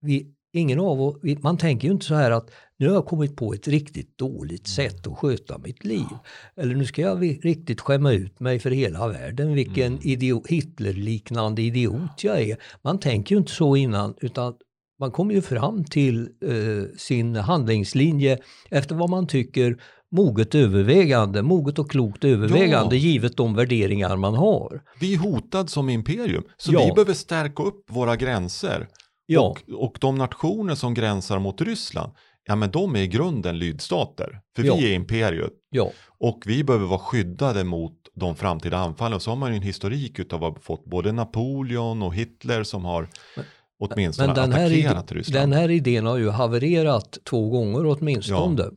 Vi, 0.00 0.34
ingen 0.52 0.80
av 0.80 1.02
oss, 1.02 1.16
man 1.42 1.58
tänker 1.58 1.88
ju 1.88 1.94
inte 1.94 2.06
så 2.06 2.14
här 2.14 2.30
att 2.30 2.50
nu 2.84 2.90
har 2.90 2.96
jag 2.96 3.06
kommit 3.06 3.36
på 3.36 3.54
ett 3.54 3.68
riktigt 3.68 4.18
dåligt 4.18 4.66
sätt 4.66 5.06
att 5.06 5.18
sköta 5.18 5.58
mitt 5.58 5.84
liv. 5.84 6.06
Eller 6.56 6.74
nu 6.74 6.86
ska 6.86 7.02
jag 7.02 7.44
riktigt 7.44 7.80
skämma 7.80 8.12
ut 8.12 8.40
mig 8.40 8.58
för 8.58 8.70
hela 8.70 9.08
världen, 9.08 9.54
vilken 9.54 9.86
mm. 9.86 9.98
idiot, 10.02 10.46
Hitler-liknande 10.46 11.62
idiot 11.62 12.24
jag 12.24 12.40
är. 12.42 12.56
Man 12.82 13.00
tänker 13.00 13.34
ju 13.34 13.38
inte 13.38 13.52
så 13.52 13.76
innan, 13.76 14.14
utan 14.20 14.54
man 15.00 15.10
kommer 15.10 15.34
ju 15.34 15.42
fram 15.42 15.84
till 15.84 16.20
eh, 16.20 16.96
sin 16.96 17.36
handlingslinje 17.36 18.38
efter 18.70 18.94
vad 18.94 19.10
man 19.10 19.26
tycker 19.26 19.76
moget 20.10 20.54
övervägande, 20.54 21.42
moget 21.42 21.78
och 21.78 21.90
klokt 21.90 22.24
övervägande 22.24 22.96
ja. 22.96 23.02
givet 23.02 23.36
de 23.36 23.54
värderingar 23.54 24.16
man 24.16 24.34
har. 24.34 24.82
Vi 25.00 25.14
är 25.14 25.18
hotade 25.18 25.68
som 25.68 25.88
imperium, 25.88 26.44
så 26.56 26.72
ja. 26.72 26.84
vi 26.84 26.92
behöver 26.92 27.14
stärka 27.14 27.62
upp 27.62 27.84
våra 27.90 28.16
gränser. 28.16 28.88
Ja. 29.26 29.40
Och, 29.40 29.84
och 29.84 29.98
de 30.00 30.14
nationer 30.14 30.74
som 30.74 30.94
gränsar 30.94 31.38
mot 31.38 31.60
Ryssland, 31.60 32.12
ja 32.46 32.56
men 32.56 32.70
de 32.70 32.96
är 32.96 33.00
i 33.00 33.08
grunden 33.08 33.58
lydstater. 33.58 34.40
För 34.56 34.64
ja. 34.64 34.76
vi 34.76 34.90
är 34.90 34.94
imperiet. 34.94 35.52
Ja. 35.70 35.90
Och 36.18 36.42
vi 36.46 36.64
behöver 36.64 36.86
vara 36.86 36.98
skyddade 36.98 37.64
mot 37.64 37.92
de 38.14 38.36
framtida 38.36 38.76
anfallen. 38.76 39.16
Och 39.16 39.22
så 39.22 39.30
har 39.30 39.36
man 39.36 39.50
ju 39.50 39.56
en 39.56 39.62
historik 39.62 40.18
utav 40.18 40.44
att 40.44 40.54
ha 40.54 40.60
fått 40.60 40.84
både 40.84 41.12
Napoleon 41.12 42.02
och 42.02 42.14
Hitler 42.14 42.62
som 42.62 42.84
har 42.84 43.08
men, 43.36 43.44
åtminstone 43.78 44.26
men 44.26 44.36
den 44.36 44.52
attackerat 44.52 45.10
här 45.10 45.16
Ryssland. 45.16 45.42
Den 45.42 45.52
här 45.52 45.70
idén 45.70 46.06
har 46.06 46.18
ju 46.18 46.30
havererat 46.30 47.18
två 47.24 47.50
gånger 47.50 47.86
åtminstone. 47.86 48.62
Ja. 48.62 48.70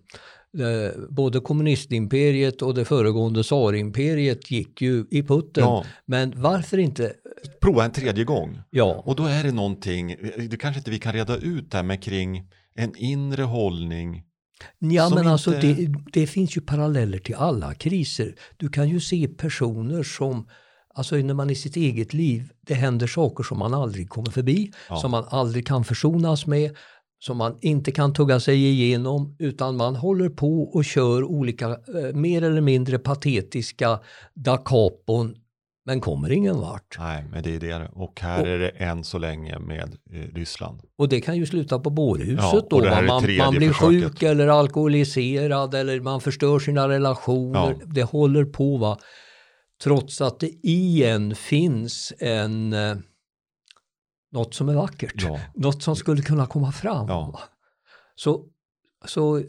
Eh, 0.59 0.91
både 1.09 1.39
kommunistimperiet 1.39 2.61
och 2.61 2.73
det 2.73 2.85
föregående 2.85 3.43
tsarimperiet 3.43 4.51
gick 4.51 4.81
ju 4.81 5.05
i 5.11 5.23
putten. 5.23 5.63
Ja. 5.63 5.85
Men 6.05 6.33
varför 6.41 6.77
inte? 6.77 7.13
Prova 7.61 7.85
en 7.85 7.91
tredje 7.91 8.23
gång. 8.23 8.59
Ja. 8.69 9.03
Och 9.05 9.15
då 9.15 9.25
är 9.25 9.43
det 9.43 9.51
någonting, 9.51 10.15
det 10.49 10.57
kanske 10.57 10.79
inte 10.79 10.91
vi 10.91 10.99
kan 10.99 11.13
reda 11.13 11.37
ut 11.37 11.71
där 11.71 11.83
med 11.83 12.03
kring 12.03 12.43
en 12.77 12.95
inre 12.95 13.43
hållning 13.43 14.23
Ja, 14.79 15.11
men 15.15 15.27
alltså 15.27 15.55
inte... 15.55 15.73
det, 15.73 15.93
det, 16.13 16.27
finns 16.27 16.57
ju 16.57 16.61
paralleller 16.61 17.17
till 17.17 17.35
alla 17.35 17.73
kriser. 17.73 18.35
Du 18.57 18.69
kan 18.69 18.89
ju 18.89 18.99
se 18.99 19.27
personer 19.27 20.03
som, 20.03 20.47
alltså 20.93 21.15
när 21.15 21.33
man 21.33 21.49
i 21.49 21.55
sitt 21.55 21.75
eget 21.75 22.13
liv, 22.13 22.51
det 22.61 22.73
händer 22.73 23.07
saker 23.07 23.43
som 23.43 23.59
man 23.59 23.73
aldrig 23.73 24.09
kommer 24.09 24.31
förbi, 24.31 24.71
ja. 24.89 24.95
som 24.95 25.11
man 25.11 25.25
aldrig 25.29 25.67
kan 25.67 25.83
försonas 25.83 26.47
med, 26.47 26.75
som 27.19 27.37
man 27.37 27.57
inte 27.61 27.91
kan 27.91 28.13
tugga 28.13 28.39
sig 28.39 28.65
igenom 28.65 29.35
utan 29.39 29.77
man 29.77 29.95
håller 29.95 30.29
på 30.29 30.61
och 30.63 30.85
kör 30.85 31.23
olika 31.23 31.69
eh, 31.69 32.13
mer 32.13 32.41
eller 32.41 32.61
mindre 32.61 32.99
patetiska 32.99 33.99
da 34.33 34.57
capon 34.57 35.35
men 35.87 36.01
kommer 36.01 36.31
ingen 36.31 36.59
vart. 36.59 36.95
Nej, 36.99 37.25
men 37.31 37.43
det 37.43 37.55
är 37.55 37.59
det. 37.59 37.89
Och 37.93 38.21
här 38.21 38.41
och, 38.41 38.47
är 38.47 38.59
det 38.59 38.69
än 38.69 39.03
så 39.03 39.17
länge 39.17 39.59
med 39.59 39.97
eh, 40.11 40.35
Ryssland. 40.35 40.81
Och 40.97 41.09
det 41.09 41.21
kan 41.21 41.37
ju 41.37 41.45
sluta 41.45 41.79
på 41.79 41.89
bårhuset 41.89 42.39
ja, 42.39 42.67
då. 42.69 42.79
Man, 42.79 43.05
man 43.05 43.53
blir 43.53 43.73
försöket. 43.73 43.79
sjuk 43.79 44.23
eller 44.23 44.47
alkoholiserad 44.47 45.75
eller 45.75 45.99
man 45.99 46.21
förstör 46.21 46.59
sina 46.59 46.89
relationer. 46.89 47.75
Ja. 47.79 47.85
Det 47.85 48.03
håller 48.03 48.45
på 48.45 48.77
va. 48.77 48.99
Trots 49.83 50.21
att 50.21 50.39
det 50.39 50.51
i 50.63 51.03
en 51.03 51.35
finns 51.35 52.13
en 52.19 52.73
eh, 52.73 52.95
något 54.31 54.53
som 54.53 54.69
är 54.69 54.73
vackert. 54.73 55.13
Ja. 55.15 55.39
Något 55.55 55.83
som 55.83 55.95
skulle 55.95 56.21
kunna 56.21 56.45
komma 56.45 56.71
fram. 56.71 57.07
Ja. 57.07 57.39
Så, 58.15 58.45
så 59.05 59.43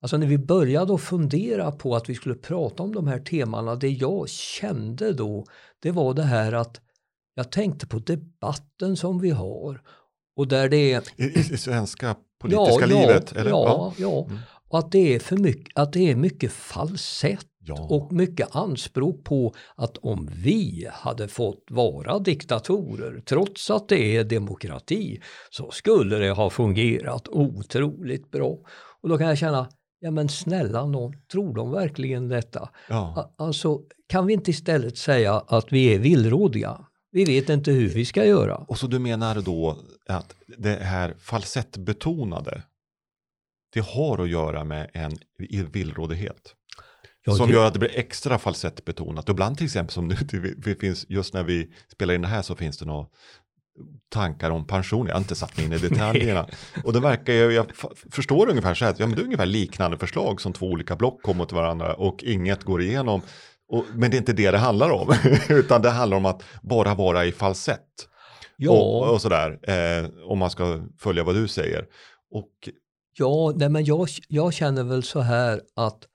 Alltså 0.00 0.16
när 0.16 0.26
vi 0.26 0.38
började 0.38 0.94
att 0.94 1.00
fundera 1.00 1.72
på 1.72 1.96
att 1.96 2.08
vi 2.08 2.14
skulle 2.14 2.34
prata 2.34 2.82
om 2.82 2.94
de 2.94 3.06
här 3.06 3.18
temana, 3.18 3.74
det 3.74 3.88
jag 3.88 4.28
kände 4.28 5.12
då, 5.12 5.44
det 5.82 5.90
var 5.90 6.14
det 6.14 6.22
här 6.22 6.52
att 6.52 6.80
jag 7.34 7.52
tänkte 7.52 7.86
på 7.86 7.98
debatten 7.98 8.96
som 8.96 9.18
vi 9.18 9.30
har. 9.30 9.82
Och 10.36 10.48
där 10.48 10.68
det 10.68 10.92
är... 10.92 11.02
I, 11.16 11.24
i 11.24 11.56
svenska 11.58 12.16
politiska 12.40 12.86
ja, 12.86 13.00
livet? 13.00 13.32
Ja, 13.34 13.40
eller? 13.40 13.50
ja, 13.50 13.94
ja. 13.98 14.24
Mm. 14.28 14.38
Och 14.68 14.78
att 14.78 14.92
det 14.92 15.14
är 15.14 15.18
för 15.18 15.36
mycket, 15.36 15.78
att 15.78 15.92
det 15.92 16.10
är 16.10 16.16
mycket 16.16 16.52
falsett 16.52 17.46
ja. 17.64 17.86
och 17.90 18.12
mycket 18.12 18.56
anspråk 18.56 19.24
på 19.24 19.54
att 19.76 19.96
om 19.96 20.30
vi 20.34 20.88
hade 20.92 21.28
fått 21.28 21.64
vara 21.70 22.18
diktatorer 22.18 23.22
trots 23.26 23.70
att 23.70 23.88
det 23.88 24.16
är 24.16 24.24
demokrati 24.24 25.20
så 25.50 25.70
skulle 25.70 26.16
det 26.16 26.30
ha 26.30 26.50
fungerat 26.50 27.28
otroligt 27.28 28.30
bra. 28.30 28.58
Och 29.02 29.08
då 29.08 29.18
kan 29.18 29.28
jag 29.28 29.38
känna, 29.38 29.68
Ja 30.00 30.10
men 30.10 30.28
snälla 30.28 30.86
någon, 30.86 31.12
tror 31.32 31.54
de 31.54 31.70
verkligen 31.70 32.28
detta? 32.28 32.70
Ja. 32.88 33.34
Alltså 33.36 33.80
kan 34.08 34.26
vi 34.26 34.32
inte 34.32 34.50
istället 34.50 34.98
säga 34.98 35.34
att 35.34 35.72
vi 35.72 35.94
är 35.94 35.98
villrådiga? 35.98 36.86
Vi 37.12 37.24
vet 37.24 37.48
inte 37.48 37.72
hur 37.72 37.88
vi 37.88 38.04
ska 38.04 38.24
göra. 38.24 38.56
Och 38.56 38.78
så 38.78 38.86
du 38.86 38.98
menar 38.98 39.40
då 39.40 39.78
att 40.06 40.34
det 40.58 40.74
här 40.74 41.14
falsettbetonade, 41.18 42.62
det 43.72 43.80
har 43.80 44.18
att 44.18 44.28
göra 44.28 44.64
med 44.64 44.90
en 44.92 45.18
villrådighet? 45.72 46.54
Ja, 47.24 47.34
som 47.34 47.48
det... 47.48 47.54
gör 47.54 47.66
att 47.66 47.72
det 47.72 47.78
blir 47.78 47.98
extra 47.98 48.38
falsettbetonat. 48.38 49.28
Och 49.28 49.32
ibland 49.32 49.56
till 49.56 49.66
exempel 49.66 49.92
som 49.92 50.08
nu, 50.08 50.14
det 50.56 50.80
finns, 50.80 51.06
just 51.08 51.34
när 51.34 51.44
vi 51.44 51.72
spelar 51.92 52.14
in 52.14 52.22
det 52.22 52.28
här 52.28 52.42
så 52.42 52.54
finns 52.54 52.78
det 52.78 52.84
något 52.84 53.12
tankar 54.08 54.50
om 54.50 54.66
pension. 54.66 55.06
Jag 55.06 55.14
har 55.14 55.20
inte 55.20 55.34
satt 55.34 55.56
mig 55.56 55.66
in 55.66 55.72
i 55.72 55.78
detaljerna. 55.88 56.46
och 56.84 56.92
det 56.92 57.00
verkar 57.00 57.32
ju, 57.32 57.52
jag 57.52 57.66
förstår 58.12 58.50
ungefär 58.50 58.74
så 58.74 58.84
här, 58.84 58.94
ja, 58.98 59.06
men 59.06 59.16
det 59.16 59.22
är 59.22 59.24
ungefär 59.24 59.46
liknande 59.46 59.98
förslag 59.98 60.40
som 60.40 60.52
två 60.52 60.66
olika 60.66 60.96
block 60.96 61.22
kommer 61.22 61.44
till 61.44 61.56
varandra 61.56 61.94
och 61.94 62.24
inget 62.24 62.64
går 62.64 62.82
igenom. 62.82 63.22
Och, 63.68 63.84
men 63.94 64.10
det 64.10 64.16
är 64.16 64.18
inte 64.18 64.32
det 64.32 64.50
det 64.50 64.58
handlar 64.58 64.90
om, 64.90 65.14
utan 65.48 65.82
det 65.82 65.90
handlar 65.90 66.16
om 66.16 66.26
att 66.26 66.42
bara 66.62 66.94
vara 66.94 67.24
i 67.24 67.32
falsett. 67.32 68.06
Ja. 68.56 68.70
Och, 68.70 69.12
och 69.12 69.22
sådär, 69.22 69.58
eh, 69.62 70.10
om 70.24 70.38
man 70.38 70.50
ska 70.50 70.86
följa 70.98 71.24
vad 71.24 71.34
du 71.34 71.48
säger. 71.48 71.86
Och, 72.30 72.50
ja, 73.18 73.52
nej, 73.56 73.68
men 73.68 73.84
jag, 73.84 74.08
jag 74.28 74.52
känner 74.52 74.84
väl 74.84 75.02
så 75.02 75.20
här 75.20 75.60
att 75.76 76.06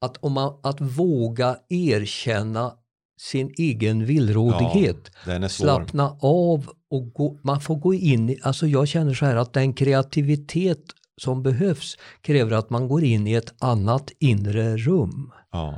att, 0.00 0.16
om 0.16 0.32
man, 0.32 0.60
att 0.62 0.80
våga 0.80 1.56
erkänna 1.68 2.76
sin 3.20 3.54
egen 3.58 4.06
villrådighet. 4.06 5.10
Ja, 5.26 5.48
Slappna 5.48 6.16
av 6.20 6.70
och 6.90 7.12
gå, 7.12 7.38
man 7.42 7.60
får 7.60 7.76
gå 7.76 7.94
in 7.94 8.30
i, 8.30 8.38
alltså 8.42 8.66
jag 8.66 8.88
känner 8.88 9.14
så 9.14 9.26
här 9.26 9.36
att 9.36 9.52
den 9.52 9.72
kreativitet 9.72 10.82
som 11.16 11.42
behövs 11.42 11.96
kräver 12.20 12.52
att 12.52 12.70
man 12.70 12.88
går 12.88 13.04
in 13.04 13.26
i 13.26 13.34
ett 13.34 13.54
annat 13.58 14.10
inre 14.18 14.76
rum. 14.76 15.32
Ja. 15.52 15.74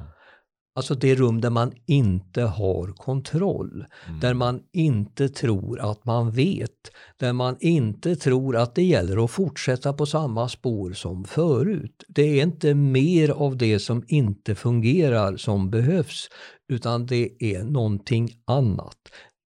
Alltså 0.74 0.94
det 0.94 1.14
rum 1.14 1.40
där 1.40 1.50
man 1.50 1.72
inte 1.86 2.42
har 2.42 2.86
kontroll, 2.86 3.84
Mm. 4.08 4.20
där 4.20 4.34
man 4.34 4.60
inte 4.72 5.28
tror 5.28 5.80
att 5.80 6.04
man 6.04 6.30
vet, 6.30 6.90
där 7.16 7.32
man 7.32 7.56
inte 7.60 8.16
tror 8.16 8.56
att 8.56 8.74
det 8.74 8.82
gäller 8.82 9.24
att 9.24 9.30
fortsätta 9.30 9.92
på 9.92 10.06
samma 10.06 10.48
spår 10.48 10.92
som 10.92 11.24
förut. 11.24 12.04
Det 12.08 12.22
är 12.22 12.42
inte 12.42 12.74
mer 12.74 13.28
av 13.28 13.56
det 13.56 13.78
som 13.78 14.04
inte 14.08 14.54
fungerar 14.54 15.36
som 15.36 15.70
behövs, 15.70 16.28
utan 16.72 17.06
det 17.06 17.30
är 17.38 17.64
någonting 17.64 18.30
annat. 18.46 18.98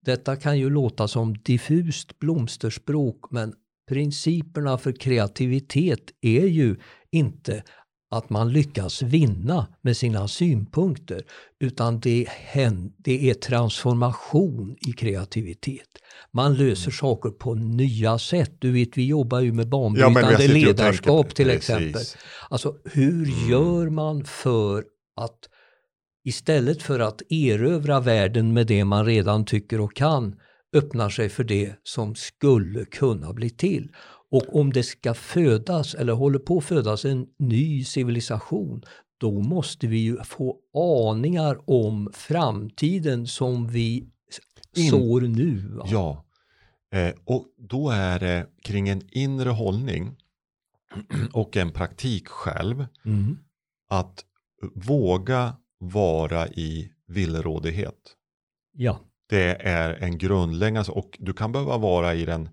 Detta 0.06 0.36
kan 0.36 0.58
ju 0.58 0.70
låta 0.70 1.08
som 1.08 1.34
diffust 1.34 2.18
blomsterspråk, 2.18 3.30
men 3.30 3.54
principerna 3.88 4.78
för 4.78 4.92
kreativitet 4.92 6.00
är 6.20 6.46
ju 6.46 6.76
inte 7.12 7.62
att 8.10 8.30
man 8.30 8.52
lyckas 8.52 9.02
vinna 9.02 9.66
med 9.82 9.96
sina 9.96 10.28
synpunkter, 10.28 11.22
utan 11.60 12.00
det, 12.00 12.26
hän- 12.28 12.92
det 12.98 13.30
är 13.30 13.34
transformation 13.34 14.76
i 14.88 14.92
kreativitet. 14.92 15.88
Man 16.32 16.54
löser 16.54 16.90
saker 16.90 17.30
på 17.30 17.54
nya 17.54 18.18
sätt. 18.18 18.52
Du 18.58 18.72
vet, 18.72 18.96
vi 18.96 19.06
jobbar 19.06 19.40
ju 19.40 19.52
med 19.52 19.66
Ja, 19.66 19.70
banbrytande 19.70 20.34
och 20.34 20.48
ledarskap 20.50 21.34
till 21.34 21.46
precis. 21.46 21.70
exempel. 21.70 22.02
Alltså 22.50 22.74
hur 22.84 23.28
Mm. 23.28 23.50
gör 23.50 23.90
man 23.90 24.24
för 24.24 24.84
att 25.16 25.38
istället 26.24 26.82
för 26.82 27.00
att 27.00 27.22
erövra 27.30 28.00
världen 28.00 28.52
med 28.52 28.66
det 28.66 28.84
man 28.84 29.04
redan 29.06 29.44
tycker 29.44 29.80
och 29.80 29.96
kan 29.96 30.34
öppnar 30.76 31.10
sig 31.10 31.28
för 31.28 31.44
det 31.44 31.74
som 31.82 32.14
skulle 32.14 32.84
kunna 32.84 33.32
bli 33.32 33.50
till. 33.50 33.88
Och 34.30 34.56
om 34.60 34.72
det 34.72 34.82
ska 34.82 35.14
födas 35.14 35.94
eller 35.94 36.12
håller 36.12 36.38
på 36.38 36.58
att 36.58 36.64
födas 36.64 37.04
en 37.04 37.26
ny 37.38 37.84
civilisation 37.84 38.82
då 39.18 39.40
måste 39.40 39.86
vi 39.86 39.98
ju 39.98 40.16
få 40.24 40.56
aningar 41.08 41.58
om 41.70 42.10
framtiden 42.12 43.26
som 43.26 43.68
vi 43.68 44.08
In- 44.76 44.90
sår 44.90 45.20
nu. 45.20 45.68
va? 45.68 45.86
Ja, 45.90 46.24
eh, 46.92 47.14
och 47.24 47.46
då 47.58 47.90
är 47.90 48.18
det 48.20 48.46
kring 48.62 48.88
en 48.88 49.02
inre 49.12 49.48
hållning 49.50 50.16
och 51.32 51.56
en 51.56 51.70
praktik 51.72 52.28
själv 52.28 52.86
Mm. 53.04 53.38
att 53.88 54.24
våga 54.74 55.56
vara 55.78 56.48
i 56.48 56.90
villrådighet. 57.06 58.16
ja. 58.72 59.00
Det 59.28 59.54
är 59.62 59.94
en 59.94 60.18
grundläggande 60.18 60.90
och 60.92 61.16
du 61.20 61.32
kan 61.32 61.52
behöva 61.52 61.78
vara 61.78 62.14
i 62.14 62.24
den 62.24 62.48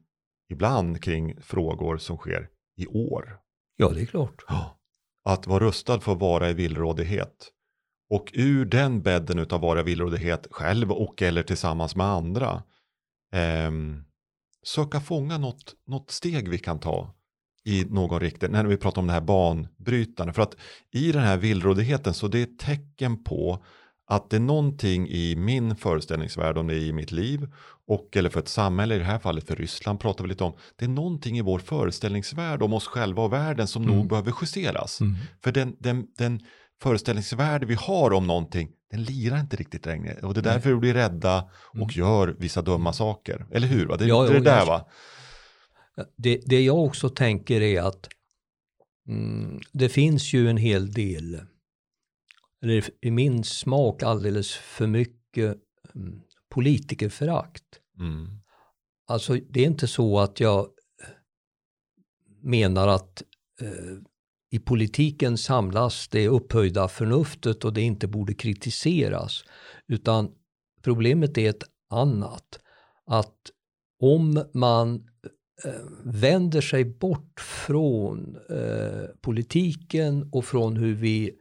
ibland 0.49 1.03
kring 1.03 1.41
frågor 1.41 1.97
som 1.97 2.17
sker 2.17 2.49
i 2.77 2.87
år. 2.87 3.39
ja, 3.75 3.89
det 3.89 4.01
är 4.01 4.05
klart. 4.05 4.43
Att 5.25 5.47
vara 5.47 5.63
rustad 5.63 5.99
för 5.99 6.11
att 6.11 6.19
vara 6.19 6.49
i 6.49 6.53
villrådighet. 6.53 7.51
Och 8.09 8.31
ur 8.33 8.65
den 8.65 9.01
bädden 9.01 9.39
utav 9.39 9.61
vara 9.61 9.79
i 9.79 9.83
villrådighet 9.83 10.47
själv 10.51 10.91
och 10.91 11.21
eller 11.21 11.43
tillsammans 11.43 11.95
med 11.95 12.07
andra. 12.07 12.63
ehm, 13.33 14.03
söka 14.65 14.99
fånga 14.99 15.37
något, 15.37 15.75
något 15.87 16.11
steg 16.11 16.47
vi 16.47 16.57
kan 16.57 16.79
ta 16.79 17.13
i 17.65 17.85
någon 17.85 18.19
riktning. 18.19 18.51
När 18.51 18.65
vi 18.65 18.77
pratar 18.77 19.01
om 19.01 19.07
det 19.07 19.13
här 19.13 19.21
banbrytande. 19.21 20.33
För 20.33 20.41
att 20.41 20.55
i 20.91 21.11
den 21.11 21.21
här 21.21 21.37
villrådigheten 21.37 22.13
så 22.13 22.27
det 22.27 22.39
är 22.39 22.57
tecken 22.57 23.23
på 23.23 23.65
att 24.15 24.29
det 24.29 24.35
är 24.35 24.39
någonting 24.39 25.07
i 25.09 25.35
min 25.35 25.75
föreställningsvärld 25.75 26.57
om 26.57 26.67
det 26.67 26.73
är 26.75 26.79
i 26.79 26.93
mitt 26.93 27.11
liv 27.11 27.47
och 27.87 28.17
eller 28.17 28.29
för 28.29 28.39
ett 28.39 28.47
samhälle, 28.47 28.95
i 28.95 28.97
det 28.99 29.03
här 29.05 29.19
fallet 29.19 29.47
för 29.47 29.55
Ryssland 29.55 29.99
pratar 29.99 30.23
vi 30.23 30.29
lite 30.29 30.43
om. 30.43 30.53
Det 30.75 30.85
är 30.85 30.89
någonting 30.89 31.37
i 31.37 31.41
vår 31.41 31.59
föreställningsvärld 31.59 32.61
om 32.63 32.73
oss 32.73 32.87
själva 32.87 33.23
och 33.23 33.33
världen 33.33 33.67
som 33.67 33.83
Mm. 33.83 33.95
nog 33.97 34.07
behöver 34.09 34.33
justeras. 34.41 35.01
Mm. 35.01 35.15
För 35.43 35.51
den, 35.51 35.75
den, 35.79 36.07
den 36.17 36.39
föreställningsvärld 36.81 37.63
vi 37.63 37.73
har 37.73 38.13
om 38.13 38.27
någonting, 38.27 38.69
den 38.91 39.03
lirar 39.03 39.39
inte 39.39 39.55
riktigt 39.55 39.85
längre. 39.85 40.13
Och 40.21 40.33
det 40.33 40.39
är 40.39 40.43
därför 40.43 40.69
vi 40.69 40.75
blir 40.75 40.93
rädda 40.93 41.49
och 41.69 41.75
Mm. 41.75 41.89
gör 41.91 42.35
vissa 42.39 42.61
dumma 42.61 42.93
saker. 42.93 43.45
Eller 43.51 43.67
hur? 43.67 43.85
Va? 43.85 43.97
Det, 43.97 44.05
Ja, 44.05 44.23
är 44.23 44.27
jo, 44.27 44.33
det 44.33 44.39
där 44.39 44.57
jag- 44.57 44.65
va? 44.65 44.85
Det, 46.17 46.41
det 46.45 46.61
jag 46.61 46.77
också 46.77 47.09
tänker 47.09 47.61
är 47.61 47.81
att 47.81 48.09
mm, 49.07 49.59
det 49.71 49.89
finns 49.89 50.33
ju 50.33 50.49
en 50.49 50.57
hel 50.57 50.93
del, 50.93 51.41
eller 52.63 52.83
i 53.01 53.11
min 53.11 53.43
smak 53.43 54.03
alldeles 54.03 54.51
för 54.51 54.87
mycket 54.87 55.57
mm, 55.95 56.21
politikerförakt. 56.49 57.63
Mm. 57.99 58.27
Alltså 59.07 59.37
det 59.49 59.61
är 59.61 59.65
inte 59.65 59.87
så 59.87 60.19
att 60.19 60.39
jag 60.39 60.67
menar 62.41 62.87
att 62.87 63.23
eh, 63.61 63.97
i 64.51 64.59
politiken 64.59 65.37
samlas 65.37 66.07
det 66.07 66.27
upphöjda 66.27 66.87
förnuftet 66.87 67.65
och 67.65 67.73
det 67.73 67.81
inte 67.81 68.07
borde 68.07 68.33
kritiseras. 68.33 69.43
Utan 69.87 70.31
problemet 70.81 71.37
är 71.37 71.49
ett 71.49 71.63
annat. 71.89 72.59
Att 73.05 73.51
om 73.99 74.45
man 74.53 74.95
eh, 75.65 75.71
vänder 76.03 76.61
sig 76.61 76.85
bort 76.85 77.39
från 77.39 78.37
eh, 78.49 79.05
politiken 79.21 80.29
och 80.31 80.45
från 80.45 80.77
hur 80.77 80.95
vi 80.95 81.31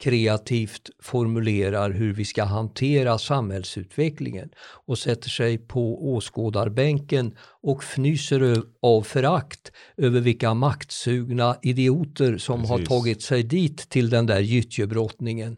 kreativt 0.00 0.90
formulerar 1.02 1.90
hur 1.90 2.12
vi 2.12 2.24
ska 2.24 2.44
hantera 2.44 3.18
samhällsutvecklingen 3.18 4.50
och 4.86 4.98
sätter 4.98 5.28
sig 5.28 5.58
på 5.58 6.12
åskådarbänken 6.14 7.34
och 7.62 7.82
fnyser 7.82 8.62
av 8.82 9.02
förakt 9.02 9.72
över 9.96 10.20
vilka 10.20 10.54
maktsugna 10.54 11.56
idioter 11.62 12.38
som 12.38 12.64
har 12.64 12.76
Precis. 12.76 12.88
tagit 12.88 13.22
sig 13.22 13.42
dit 13.42 13.88
till 13.88 14.10
den 14.10 14.26
där 14.26 14.40
gyttjebrottningen 14.40 15.56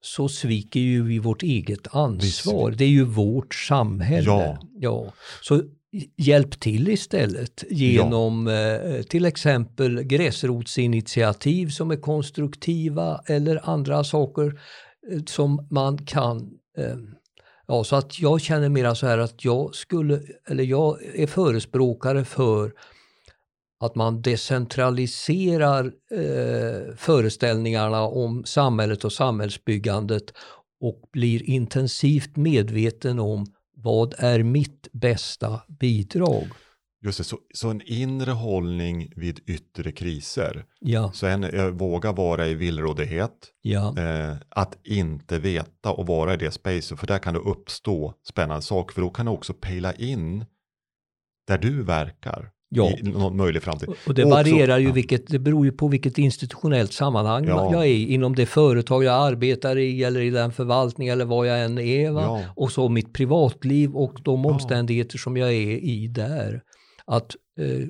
så 0.00 0.28
sviker 0.28 0.80
ju 0.80 1.02
vi 1.02 1.18
vårt 1.18 1.42
eget 1.42 1.94
ansvar. 1.94 2.70
Det 2.70 2.84
är 2.84 2.88
ju 2.88 3.04
vårt 3.04 3.54
samhälle. 3.54 4.26
Ja. 4.26 4.58
Ja. 4.80 5.12
Så 5.42 5.62
hjälp 6.16 6.60
till 6.60 6.88
istället 6.88 7.64
genom 7.70 8.48
eh, 8.48 9.02
till 9.02 9.24
exempel 9.24 10.02
gräsrotsinitiativ 10.02 11.68
som 11.68 11.90
är 11.90 11.96
konstruktiva 11.96 13.20
eller 13.26 13.70
andra 13.70 14.04
saker 14.04 14.60
eh, 15.12 15.22
som 15.26 15.66
man 15.70 15.98
kan 16.06 16.50
eh, 16.78 16.96
Ja, 17.66 17.84
så 17.84 17.96
att 17.96 18.20
jag 18.20 18.40
känner 18.40 18.68
mera 18.68 18.94
så 18.94 19.06
här 19.06 19.18
att 19.18 19.44
jag 19.44 19.74
skulle, 19.74 20.20
eller 20.48 20.64
jag 20.64 20.98
är 21.14 21.26
förespråkare 21.26 22.24
för 22.24 22.72
att 23.80 23.94
man 23.94 24.22
decentraliserar 24.22 25.84
eh, 26.14 26.94
föreställningarna 26.96 28.02
om 28.02 28.44
samhället 28.44 29.04
och 29.04 29.12
samhällsbyggandet 29.12 30.32
och 30.80 31.00
blir 31.12 31.42
intensivt 31.42 32.36
medveten 32.36 33.18
om 33.18 33.46
vad 33.82 34.14
är 34.18 34.42
mitt 34.42 34.88
bästa 34.92 35.60
bidrag? 35.68 36.48
Just 37.04 37.18
det, 37.18 37.24
så, 37.24 37.38
så 37.54 37.70
en 37.70 37.82
inre 37.84 38.30
hållning 38.30 39.12
vid 39.16 39.40
yttre 39.46 39.92
kriser. 39.92 40.64
Ja, 40.80 41.12
Så 41.12 41.26
en, 41.26 41.42
jag 41.42 41.70
vågar 41.72 42.12
vara 42.12 42.46
i 42.46 42.54
villrådighet. 42.54 43.32
ja, 43.62 43.98
Eh, 43.98 44.36
att 44.48 44.78
inte 44.86 45.38
veta 45.38 45.92
och 45.92 46.06
vara 46.06 46.34
i 46.34 46.36
det 46.36 46.50
spacet. 46.50 47.00
För 47.00 47.06
där 47.06 47.18
kan 47.18 47.34
det 47.34 47.40
uppstå 47.40 48.14
spännande 48.28 48.62
saker. 48.62 48.94
För 48.94 49.02
då 49.02 49.10
kan 49.10 49.26
du 49.26 49.32
också 49.32 49.54
pejla 49.54 49.92
in 49.94 50.44
där 51.46 51.58
du 51.58 51.82
verkar. 51.82 52.50
Ja. 52.74 52.90
I 52.90 53.02
någon 53.02 53.36
möjlig 53.36 53.62
framtid. 53.62 53.88
Och- 53.88 54.14
det 54.14 54.24
Och 54.24 54.30
också- 54.32 54.36
varierar 54.38 54.78
ju, 54.78 54.92
vilket, 54.92 55.26
det 55.26 55.38
beror 55.38 55.64
ju 55.64 55.72
på 55.72 55.88
vilket 55.88 56.18
institutionellt 56.18 56.92
sammanhang 56.92 57.44
Ja. 57.48 57.72
jag 57.72 57.82
är 57.82 57.86
i. 57.88 58.12
Inom 58.12 58.34
det 58.34 58.46
företag 58.46 59.04
jag 59.04 59.14
arbetar 59.32 59.78
i 59.78 60.04
eller 60.04 60.20
i 60.20 60.30
den 60.30 60.52
förvaltning 60.52 61.08
eller 61.08 61.24
vad 61.24 61.46
jag 61.46 61.64
än 61.64 61.78
är. 61.78 62.04
Ja. 62.04 62.40
Och 62.56 62.72
så 62.72 62.88
mitt 62.88 63.12
privatliv 63.12 63.96
och 63.96 64.20
de 64.24 64.46
omständigheter 64.46 65.18
som 65.18 65.36
jag 65.36 65.48
är 65.48 65.84
i 65.84 66.06
där. 66.08 66.62
Att 67.04 67.36
eh, 67.60 67.86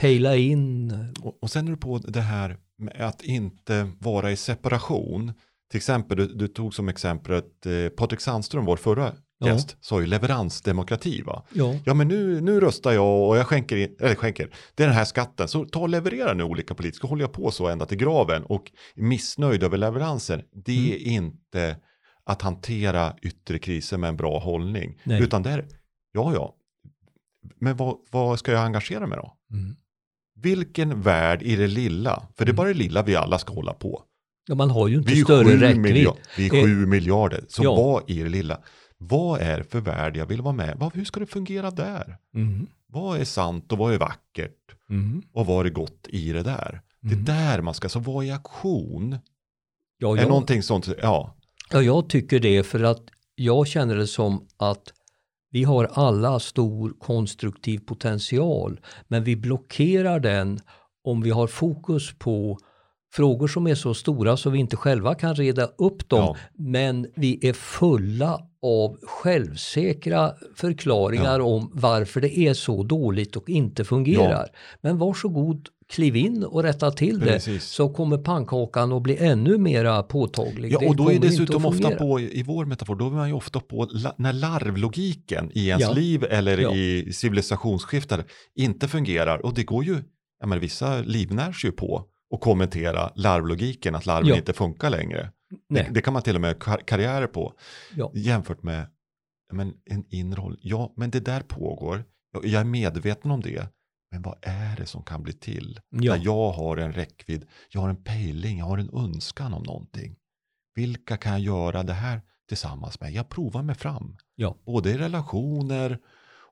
pejla 0.00 0.36
in. 0.36 0.90
Och, 1.22 1.38
och 1.42 1.50
sen 1.50 1.66
är 1.68 1.70
det 1.70 1.76
på 1.76 1.98
det 1.98 2.20
här 2.20 2.56
med 2.78 3.00
att 3.00 3.22
inte 3.24 3.90
vara 3.98 4.32
i 4.32 4.36
separation. 4.36 5.32
Till 5.70 5.76
exempel, 5.78 6.16
du, 6.16 6.26
du 6.26 6.48
tog 6.48 6.74
som 6.74 6.88
exempel 6.88 7.34
att 7.34 7.66
eh, 7.66 7.88
Patrik 7.96 8.20
Sandström, 8.20 8.64
vår 8.64 8.76
förra 8.76 9.12
Ja. 9.42 9.52
gäst, 9.52 9.76
sa 9.80 10.00
ju 10.00 10.06
leveransdemokrati 10.06 11.22
va? 11.22 11.42
Ja, 11.52 11.74
Ja 11.84 11.94
men 11.94 12.08
nu, 12.08 12.40
nu 12.40 12.60
röstar 12.60 12.92
jag 12.92 13.28
och 13.28 13.36
jag 13.36 13.46
skänker, 13.46 13.76
in, 13.76 13.96
eller 14.00 14.14
skänker, 14.14 14.50
det 14.74 14.82
är 14.82 14.86
den 14.86 14.96
här 14.96 15.04
skatten. 15.04 15.48
Så 15.48 15.64
ta 15.64 15.80
och 15.80 15.88
leverera 15.88 16.34
nu 16.34 16.42
olika 16.44 16.74
politiska, 16.74 17.06
håller 17.06 17.22
jag 17.22 17.32
på 17.32 17.50
så 17.50 17.68
ända 17.68 17.86
till 17.86 17.98
graven 17.98 18.42
och 18.44 18.72
missnöjd 18.94 19.62
över 19.62 19.76
leveranser. 19.76 20.44
Det 20.64 20.94
är 20.94 20.98
inte 21.08 21.76
att 22.24 22.42
hantera 22.42 23.14
yttre 23.22 23.58
kriser 23.58 23.98
med 23.98 24.08
en 24.08 24.16
bra 24.16 24.38
hållning. 24.38 25.00
Nej. 25.04 25.22
Utan 25.22 25.42
det 25.42 25.50
är, 25.50 25.66
ja 26.12 26.32
ja, 26.34 26.54
men 27.60 27.76
vad, 27.76 27.96
vad 28.10 28.38
ska 28.38 28.52
jag 28.52 28.64
engagera 28.64 29.06
mig 29.06 29.18
då? 29.18 29.36
mm. 29.52 29.76
Vilken 30.42 31.02
värld 31.02 31.42
i 31.42 31.56
det 31.56 31.66
lilla? 31.66 32.22
För 32.36 32.44
det 32.44 32.50
är 32.50 32.54
bara 32.54 32.68
det 32.68 32.74
lilla 32.74 33.02
vi 33.02 33.16
alla 33.16 33.38
ska 33.38 33.52
hålla 33.54 33.72
på. 33.72 34.02
ja 34.48 34.54
man 34.54 34.70
har 34.70 34.88
ju 34.88 34.96
inte 34.96 35.12
Vi 35.12 35.22
större 35.22 35.56
räckvidd. 35.56 36.08
vi 36.36 36.46
är 36.48 36.54
Eh, 36.54 36.64
sju 36.64 36.86
miljarder. 36.86 37.44
Så 37.48 37.64
ja. 37.64 37.74
vad 37.74 38.10
i 38.10 38.22
det 38.22 38.28
lilla? 38.28 38.60
Vad 39.02 39.40
är 39.40 39.58
det 39.58 39.64
för 39.64 39.80
värld 39.80 40.16
jag 40.16 40.26
vill 40.26 40.42
vara 40.42 40.54
med? 40.54 40.90
Hur 40.94 41.04
ska 41.04 41.20
det 41.20 41.26
fungera 41.26 41.70
där? 41.70 42.16
Mm. 42.34 42.66
Vad 42.86 43.20
är 43.20 43.24
sant 43.24 43.72
och 43.72 43.78
vad 43.78 43.94
är 43.94 43.98
vackert? 43.98 44.74
Mm. 44.90 45.22
Och 45.32 45.46
vad 45.46 45.66
är 45.66 45.70
gott 45.70 46.06
i 46.08 46.32
det 46.32 46.42
där? 46.42 46.80
Mm. 47.04 47.24
Det 47.24 47.32
är 47.32 47.36
där 47.36 47.62
man 47.62 47.74
ska, 47.74 47.88
så 47.88 47.98
vad 47.98 48.24
är 48.24 48.32
aktion? 48.32 49.18
Ja, 49.98 50.16
Är 50.16 50.20
jag, 50.20 50.28
någonting 50.28 50.62
sånt, 50.62 50.88
ja. 51.02 51.34
ja, 51.70 51.82
jag 51.82 52.08
tycker 52.08 52.40
det 52.40 52.62
för 52.62 52.82
att 52.82 53.02
jag 53.34 53.66
känner 53.66 53.96
det 53.96 54.06
som 54.06 54.46
att 54.56 54.92
vi 55.50 55.64
har 55.64 55.84
alla 55.92 56.40
stor 56.40 56.94
konstruktiv 57.00 57.78
potential 57.78 58.80
men 59.08 59.24
vi 59.24 59.36
blockerar 59.36 60.20
den 60.20 60.60
om 61.04 61.22
vi 61.22 61.30
har 61.30 61.46
fokus 61.46 62.14
på 62.18 62.58
frågor 63.12 63.48
som 63.48 63.66
är 63.66 63.74
så 63.74 63.94
stora 63.94 64.36
så 64.36 64.50
vi 64.50 64.58
inte 64.58 64.76
själva 64.76 65.14
kan 65.14 65.34
reda 65.34 65.64
upp 65.64 66.08
dem 66.08 66.18
Ja. 66.24 66.36
men 66.54 67.06
vi 67.16 67.48
är 67.48 67.52
fulla 67.52 68.46
av 68.62 68.96
självsäkra 69.02 70.32
förklaringar 70.56 71.40
om 71.40 71.70
varför 71.74 72.20
det 72.20 72.38
är 72.38 72.54
så 72.54 72.82
dåligt 72.82 73.36
och 73.36 73.48
inte 73.50 73.84
fungerar. 73.84 74.48
Men 74.80 74.98
varsågod, 74.98 75.68
kliv 75.88 76.16
in 76.16 76.44
och 76.44 76.62
rätta 76.62 76.90
till 76.90 77.18
det 77.18 77.26
Precis. 77.26 77.64
så 77.64 77.88
kommer 77.88 78.18
pannkakan 78.18 78.92
att 78.92 79.02
bli 79.02 79.16
ännu 79.16 79.58
mera 79.58 80.02
påtaglig. 80.02 80.72
Ja, 80.72 80.78
och 80.88 80.96
då 80.96 81.02
är 81.02 81.06
kommer 81.06 81.14
inte 81.14 81.28
dessutom 81.28 81.66
ofta 81.66 81.90
på, 81.90 82.20
i 82.20 82.42
vår 82.46 82.64
metafor, 82.64 82.96
då 82.96 83.06
är 83.06 83.10
man 83.10 83.28
ju 83.28 83.34
ofta 83.34 83.60
på 83.60 83.88
när 84.16 84.32
larvlogiken 84.32 85.50
i 85.54 85.68
ens 85.68 85.82
Ja. 85.82 85.92
liv 85.92 86.24
eller 86.30 86.58
Ja. 86.58 86.74
i 86.74 87.12
civilisationsskiftar 87.12 88.24
inte 88.54 88.88
fungerar. 88.88 89.46
Och 89.46 89.54
det 89.54 89.64
går 89.64 89.84
ju, 89.84 89.96
ja 90.40 90.46
men 90.46 90.60
vissa 90.60 90.98
livnärs 91.00 91.64
ju 91.64 91.72
på 91.72 92.04
att 92.34 92.40
kommentera 92.40 93.10
larvlogiken, 93.14 93.94
att 93.94 94.06
larven 94.06 94.28
Ja. 94.28 94.36
inte 94.36 94.52
funkar 94.52 94.90
längre. 94.90 95.30
Det, 95.68 95.88
det 95.90 96.00
kan 96.02 96.12
man 96.12 96.22
till 96.22 96.34
och 96.34 96.40
med 96.40 96.58
kar- 96.58 96.84
karriärer 96.86 97.26
på. 97.26 97.54
Ja. 97.96 98.12
Jämfört 98.14 98.62
med 98.62 98.86
men 99.52 99.74
en 99.84 100.04
inre 100.08 100.40
roll. 100.40 100.58
Ja, 100.62 100.92
men 100.96 101.10
det 101.10 101.20
där 101.20 101.40
pågår. 101.40 102.04
Jag- 102.32 102.46
Jag 102.46 102.60
är 102.60 102.64
medveten 102.64 103.30
om 103.30 103.40
det. 103.40 103.68
Men 104.12 104.22
vad 104.22 104.38
är 104.42 104.76
det 104.76 104.86
som 104.86 105.02
kan 105.02 105.22
bli 105.22 105.32
till? 105.32 105.80
Ja. 105.90 106.16
När 106.16 106.24
jag 106.24 106.50
har 106.50 106.76
en 106.76 106.92
räckvidd, 106.92 107.46
jag 107.70 107.80
har 107.80 107.88
en 107.88 108.04
pejling, 108.04 108.58
jag 108.58 108.66
har 108.66 108.78
en 108.78 108.90
önskan 108.94 109.54
om 109.54 109.62
någonting. 109.62 110.16
Vilka 110.74 111.16
kan 111.16 111.32
jag 111.32 111.40
göra 111.40 111.82
det 111.82 111.92
här 111.92 112.22
tillsammans 112.48 113.00
med? 113.00 113.12
Jag 113.12 113.28
provar 113.28 113.62
mig 113.62 113.74
fram. 113.74 114.16
Ja. 114.34 114.56
Både 114.66 114.90
i 114.90 114.98
relationer 114.98 115.98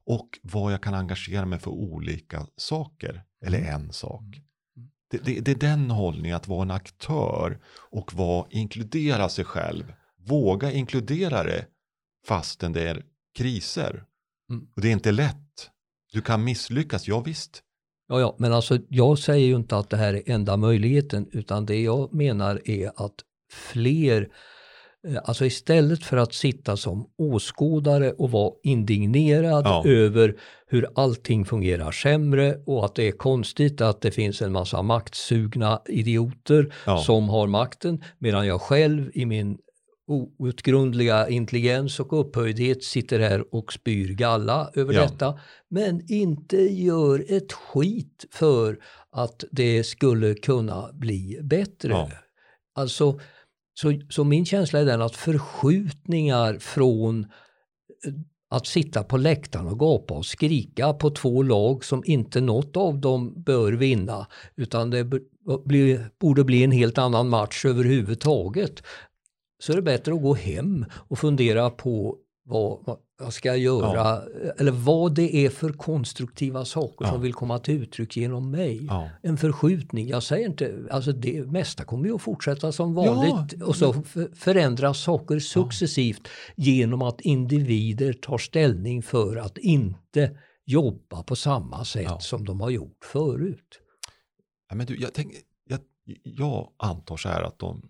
och 0.07 0.39
vad 0.43 0.73
jag 0.73 0.83
kan 0.83 0.95
engagera 0.95 1.47
mig 1.47 1.59
för 1.59 1.71
olika 1.71 2.47
saker. 2.57 3.25
Eller 3.47 3.59
Mm. 3.59 3.75
en 3.75 3.93
sak. 3.93 4.25
Det, 5.11 5.19
det, 5.25 5.41
det 5.41 5.51
är 5.51 5.55
den 5.55 5.91
hållningen 5.91 6.37
att 6.37 6.49
vara 6.49 6.63
en 6.63 6.71
aktör 6.71 7.59
och 7.91 8.15
vara, 8.15 8.47
inkludera 8.51 9.29
sig 9.29 9.45
själv. 9.45 9.93
Våga 10.27 10.73
inkludera 10.73 11.43
det 11.43 11.67
fastän 12.27 12.73
det 12.73 12.89
är 12.89 13.05
kriser. 13.35 14.05
Mm. 14.51 14.67
Och 14.77 14.83
det 14.83 14.89
är 14.89 14.93
inte 14.93 15.13
lätt. 15.13 15.71
Du 16.13 16.21
kan 16.21 16.45
misslyckas, 16.45 17.09
ja 17.09 17.21
visst. 17.21 17.63
Ja, 18.09 18.21
ja, 18.21 18.37
men 18.39 18.53
alltså 18.53 18.79
jag 18.89 19.19
säger 19.19 19.47
ju 19.47 19.57
inte 19.57 19.77
att 19.77 19.91
det 19.91 19.97
här 19.97 20.15
är 20.15 20.23
enda 20.27 20.57
möjligheten 20.57 21.29
utan 21.33 21.67
det 21.67 21.83
jag 21.83 22.15
menar 22.15 22.63
är 22.65 22.93
att 22.97 23.15
fler, 23.53 24.29
alltså 25.25 25.45
istället 25.45 26.05
för 26.05 26.17
att 26.17 26.35
sitta 26.35 26.77
som 26.77 27.07
åskådare 27.19 28.13
och 28.13 28.31
vara 28.31 28.53
indignerad 28.63 29.65
Ja. 29.67 29.83
över 29.87 30.35
hur 30.67 30.87
allting 30.95 31.45
fungerar 31.45 31.91
sämre 31.93 32.57
och 32.67 32.85
att 32.85 32.95
det 32.95 33.09
är 33.09 33.13
konstigt 33.13 33.81
att 33.81 34.01
det 34.01 34.11
finns 34.11 34.43
en 34.43 34.53
massa 34.53 34.83
maktsugna 34.83 35.83
idioter 35.89 36.75
Ja. 36.87 36.99
som 36.99 37.29
har 37.29 37.47
makten 37.47 38.03
medan 38.19 38.47
jag 38.47 38.61
själv 38.61 39.11
i 39.15 39.27
min 39.27 39.59
outgrundliga 40.39 41.29
intelligens 41.29 42.01
och 42.01 42.21
upphöjdhet 42.21 42.85
sitter 42.85 43.19
här 43.21 43.55
och 43.55 43.73
spyr 43.73 44.15
galla 44.15 44.71
över 44.75 44.95
Ja. 44.95 45.01
detta 45.03 45.39
men 45.71 46.13
inte 46.13 46.57
gör 46.57 47.25
ett 47.29 47.53
skit 47.53 48.25
för 48.31 48.79
att 49.13 49.45
det 49.51 49.85
skulle 49.85 50.35
kunna 50.35 50.91
bli 50.93 51.39
bättre. 51.43 51.91
Ja. 51.91 52.11
Alltså, 52.75 53.21
så, 53.81 54.01
så 54.09 54.25
min 54.25 54.45
känsla 54.45 54.81
är 54.81 54.85
den 54.85 55.03
att 55.03 55.17
förskjutningar 55.17 56.59
från 56.59 57.25
eh, 57.25 58.13
att 58.51 58.67
sitta 58.67 59.03
på 59.03 59.17
läktaren 59.17 59.67
och 59.67 59.79
gapa 59.79 60.15
och 60.15 60.27
skrika 60.27 60.93
på 60.93 61.11
två 61.11 61.43
lag 61.43 61.85
som 61.85 62.03
inte 62.07 62.41
något 62.41 62.77
av 62.77 63.01
dem 63.01 63.43
bör 63.43 63.73
vinna 63.73 64.27
utan 64.57 64.91
det 64.91 65.05
blir, 65.65 66.11
borde 66.21 66.45
bli 66.45 66.65
en 66.65 66.71
helt 66.71 66.99
annan 66.99 67.29
match 67.29 67.65
överhuvudtaget. 67.65 68.83
Så 69.59 69.73
är 69.73 69.77
det 69.77 69.83
bättre 69.83 70.15
att 70.15 70.23
gå 70.23 70.35
hem 70.35 70.85
och 70.93 71.19
fundera 71.19 71.71
på 71.71 72.17
vad, 72.45 72.79
vad 72.85 72.99
jag 73.21 73.33
ska 73.33 73.57
göra 73.57 74.23
eller 74.59 74.71
vad 74.73 75.15
det 75.15 75.37
är 75.37 75.51
för 75.51 75.73
konstruktiva 75.73 76.65
saker 76.65 77.05
Ja. 77.05 77.11
som 77.13 77.21
vill 77.23 77.35
komma 77.35 77.59
till 77.59 77.83
uttryck 77.83 78.17
genom 78.17 78.51
mig. 78.51 78.85
Ja. 78.87 79.11
En 79.23 79.37
förskjutning, 79.37 80.09
jag 80.09 80.23
säger 80.23 80.47
inte, 80.49 80.89
alltså 80.91 81.13
det 81.13 81.47
mesta 81.47 81.85
kommer 81.85 82.07
ju 82.07 82.15
att 82.15 82.23
fortsätta 82.23 82.73
som 82.73 82.97
Ja, 82.97 83.13
vanligt 83.13 83.63
och 83.63 83.77
så 83.77 83.93
förändras 84.35 84.99
saker 85.03 85.39
successivt 85.39 86.29
genom 86.57 87.03
att 87.03 87.21
individer 87.21 88.13
tar 88.13 88.39
ställning 88.39 89.03
för 89.03 89.37
att 89.37 89.59
inte 89.59 90.39
jobba 90.67 91.23
på 91.23 91.37
samma 91.37 91.85
sätt 91.85 92.03
Ja. 92.05 92.21
som 92.21 92.45
de 92.45 92.61
har 92.61 92.71
gjort 92.71 93.05
förut. 93.05 93.81
Ja, 94.69 94.75
men 94.77 94.87
du, 94.87 94.97
jag, 95.01 95.15
tänk, 95.15 95.33
jag, 95.69 95.81
jag 96.23 96.73
antar 96.77 97.17
så 97.17 97.29
här 97.29 97.43
att 97.43 97.59
de, 97.59 97.83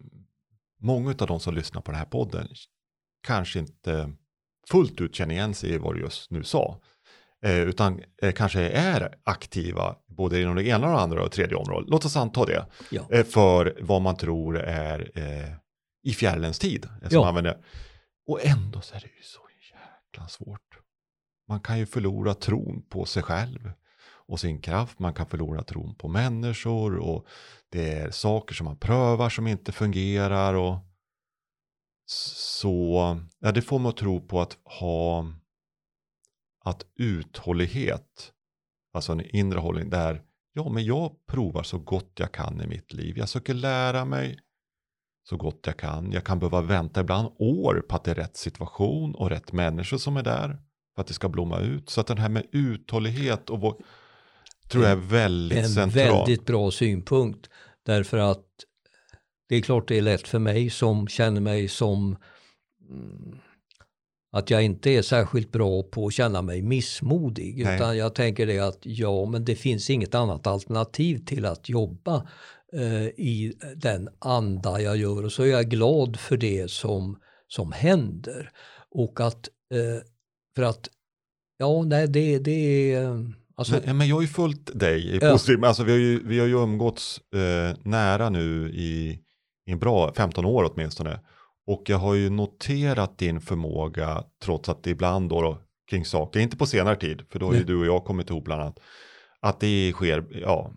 många 0.80 1.10
av 1.10 1.26
de 1.26 1.40
som 1.40 1.54
lyssnar 1.54 1.80
på 1.80 1.90
den 1.90 1.98
här 1.98 2.06
podden 2.06 2.48
kanske 3.26 3.58
inte 3.58 4.12
fullt 4.70 5.00
ut 5.00 5.14
känner 5.14 5.34
igen 5.34 5.54
sig 5.54 5.70
i 5.74 5.78
vad 5.78 5.94
du 5.94 6.00
just 6.00 6.30
nu 6.30 6.42
sa. 6.42 6.80
Eh, 7.44 7.58
utan 7.60 8.02
eh, 8.22 8.32
kanske 8.32 8.60
är 8.70 9.14
aktiva 9.24 9.96
både 10.06 10.40
inom 10.42 10.56
det 10.56 10.64
ena 10.66 10.86
och 10.86 10.92
det 10.92 10.98
andra 11.00 11.22
och 11.22 11.32
tredje 11.32 11.56
området. 11.56 11.90
Låt 11.90 12.04
oss 12.04 12.16
anta 12.16 12.44
det. 12.44 12.66
Ja. 12.90 13.08
Eh, 13.10 13.24
för 13.24 13.76
vad 13.80 14.02
man 14.02 14.16
tror 14.16 14.58
är 14.58 15.10
eh, 15.14 15.48
i 16.02 16.12
fjällens 16.12 16.58
tid. 16.58 16.84
eh, 17.02 17.08
Som 17.08 17.18
Ja. 17.18 17.28
använder. 17.28 17.56
Och 18.26 18.44
ändå 18.46 18.80
så 18.80 18.94
är 18.94 19.00
det 19.00 19.06
ju 19.06 19.22
så 19.22 19.40
jäkla 19.72 20.28
svårt. 20.28 20.78
Man 21.48 21.60
kan 21.60 21.78
ju 21.78 21.86
förlora 21.86 22.34
tron 22.34 22.82
på 22.88 23.04
sig 23.04 23.22
själv 23.22 23.70
och 24.10 24.40
sin 24.40 24.60
kraft. 24.60 24.98
Man 24.98 25.14
kan 25.14 25.26
förlora 25.26 25.62
tron 25.62 25.94
på 25.94 26.08
människor 26.08 26.96
och 26.98 27.26
det 27.72 27.92
är 27.92 28.10
saker 28.10 28.54
som 28.54 28.64
man 28.64 28.76
prövar 28.76 29.28
som 29.30 29.46
inte 29.46 29.72
fungerar. 29.72 30.54
Och 30.54 30.76
så 32.10 33.20
ja, 33.38 33.52
det 33.52 33.62
får 33.62 33.78
man 33.78 33.90
att 33.90 33.96
tro 33.96 34.20
på 34.20 34.40
att 34.40 34.58
ha 34.64 35.26
att 36.64 36.86
uthållighet, 36.96 38.32
alltså 38.92 39.12
en 39.12 39.36
inre 39.36 39.58
hållning 39.58 39.90
där 39.90 40.22
ja, 40.52 40.68
men 40.68 40.84
jag 40.84 41.26
provar 41.26 41.62
så 41.62 41.78
gott 41.78 42.12
jag 42.14 42.32
kan 42.32 42.60
i 42.60 42.66
mitt 42.66 42.92
liv. 42.92 43.18
Jag 43.18 43.28
söker 43.28 43.54
lära 43.54 44.04
mig 44.04 44.38
så 45.28 45.36
gott 45.36 45.60
jag 45.66 45.76
kan. 45.76 46.12
Jag 46.12 46.24
kan 46.24 46.38
behöva 46.38 46.60
vänta 46.60 47.00
ibland 47.00 47.28
år 47.38 47.84
på 47.88 47.96
att 47.96 48.04
det 48.04 48.10
är 48.10 48.14
rätt 48.14 48.36
situation 48.36 49.14
och 49.14 49.30
rätt 49.30 49.52
människor 49.52 49.96
som 49.96 50.16
är 50.16 50.22
där 50.22 50.58
för 50.94 51.00
att 51.00 51.06
det 51.06 51.14
ska 51.14 51.28
blomma 51.28 51.58
ut. 51.58 51.90
Så 51.90 52.00
att 52.00 52.06
den 52.06 52.18
här 52.18 52.28
med 52.28 52.46
uthållighet 52.52 53.50
och 53.50 53.60
vår, 53.60 53.74
tror 54.68 54.84
jag 54.84 54.92
är 54.92 54.96
väldigt 54.96 55.58
En 55.58 55.68
central. 55.68 56.04
väldigt 56.04 56.46
bra 56.46 56.70
synpunkt 56.70 57.50
därför 57.84 58.18
att 58.18 58.46
det 59.48 59.56
är 59.56 59.60
klart 59.60 59.88
det 59.88 59.98
är 59.98 60.02
lätt 60.02 60.28
för 60.28 60.38
mig 60.38 60.70
som 60.70 61.08
känner 61.08 61.40
mig 61.40 61.68
som 61.68 62.16
mm, 62.90 63.38
att 64.32 64.50
jag 64.50 64.62
inte 64.62 64.90
är 64.90 65.02
särskilt 65.02 65.52
bra 65.52 65.82
på 65.82 66.06
att 66.06 66.12
känna 66.12 66.42
mig 66.42 66.62
missmodig 66.62 67.64
Nej. 67.64 67.76
utan 67.76 67.96
jag 67.96 68.14
tänker 68.14 68.46
det 68.46 68.58
att 68.58 68.78
ja 68.82 69.26
men 69.26 69.44
det 69.44 69.54
finns 69.54 69.90
inget 69.90 70.14
annat 70.14 70.46
alternativ 70.46 71.18
till 71.24 71.44
att 71.44 71.68
jobba 71.68 72.28
eh, 72.72 73.06
i 73.06 73.54
den 73.76 74.08
anda 74.18 74.80
jag 74.80 74.96
gör 74.96 75.24
och 75.24 75.32
så 75.32 75.42
är 75.42 75.46
jag 75.46 75.70
glad 75.70 76.18
för 76.20 76.36
det 76.36 76.70
som, 76.70 77.18
som 77.48 77.72
händer 77.72 78.50
och 78.90 79.20
att 79.20 79.48
eh, 79.74 80.02
för 80.56 80.62
att 80.62 80.88
ja 81.58 81.82
nej 81.82 82.08
det, 82.08 82.38
det 82.38 82.92
är 82.92 83.26
alltså 83.56 83.80
men, 83.84 83.96
men 83.98 84.08
jag 84.08 84.16
har 84.16 84.22
ju 84.22 84.28
följt 84.28 84.78
dig 84.78 85.06
i 85.16 85.18
Ja. 85.22 85.32
positiv, 85.32 85.64
alltså 85.64 85.84
vi 85.84 85.90
har 85.92 85.98
ju, 85.98 86.28
vi 86.28 86.38
har 86.38 86.46
ju 86.46 86.62
umgåtts 86.62 87.20
eh, 87.34 87.76
nära 87.84 88.30
nu 88.30 88.70
i, 88.70 89.18
i 89.68 89.72
en 89.72 89.78
bra 89.78 90.12
15 90.14 90.44
år 90.44 90.70
åtminstone. 90.72 91.20
Och 91.66 91.82
jag 91.86 91.98
har 91.98 92.14
ju 92.14 92.30
noterat 92.30 93.18
din 93.18 93.40
förmåga, 93.40 94.24
trots 94.42 94.68
att 94.68 94.82
det 94.82 94.90
ibland 94.90 95.30
då, 95.30 95.42
då 95.42 95.62
kring 95.90 96.04
saker, 96.04 96.40
inte 96.40 96.56
på 96.56 96.66
senare 96.66 96.96
tid, 96.96 97.22
för 97.30 97.38
då 97.38 97.46
har 97.46 97.54
ju 97.54 97.64
du 97.64 97.76
och 97.80 97.86
jag 97.86 98.04
kommit 98.04 98.30
ihop 98.30 98.44
bland 98.44 98.62
annat, 98.62 98.78
att 99.40 99.60
det 99.60 99.92
sker, 99.92 100.26
ja, 100.30 100.72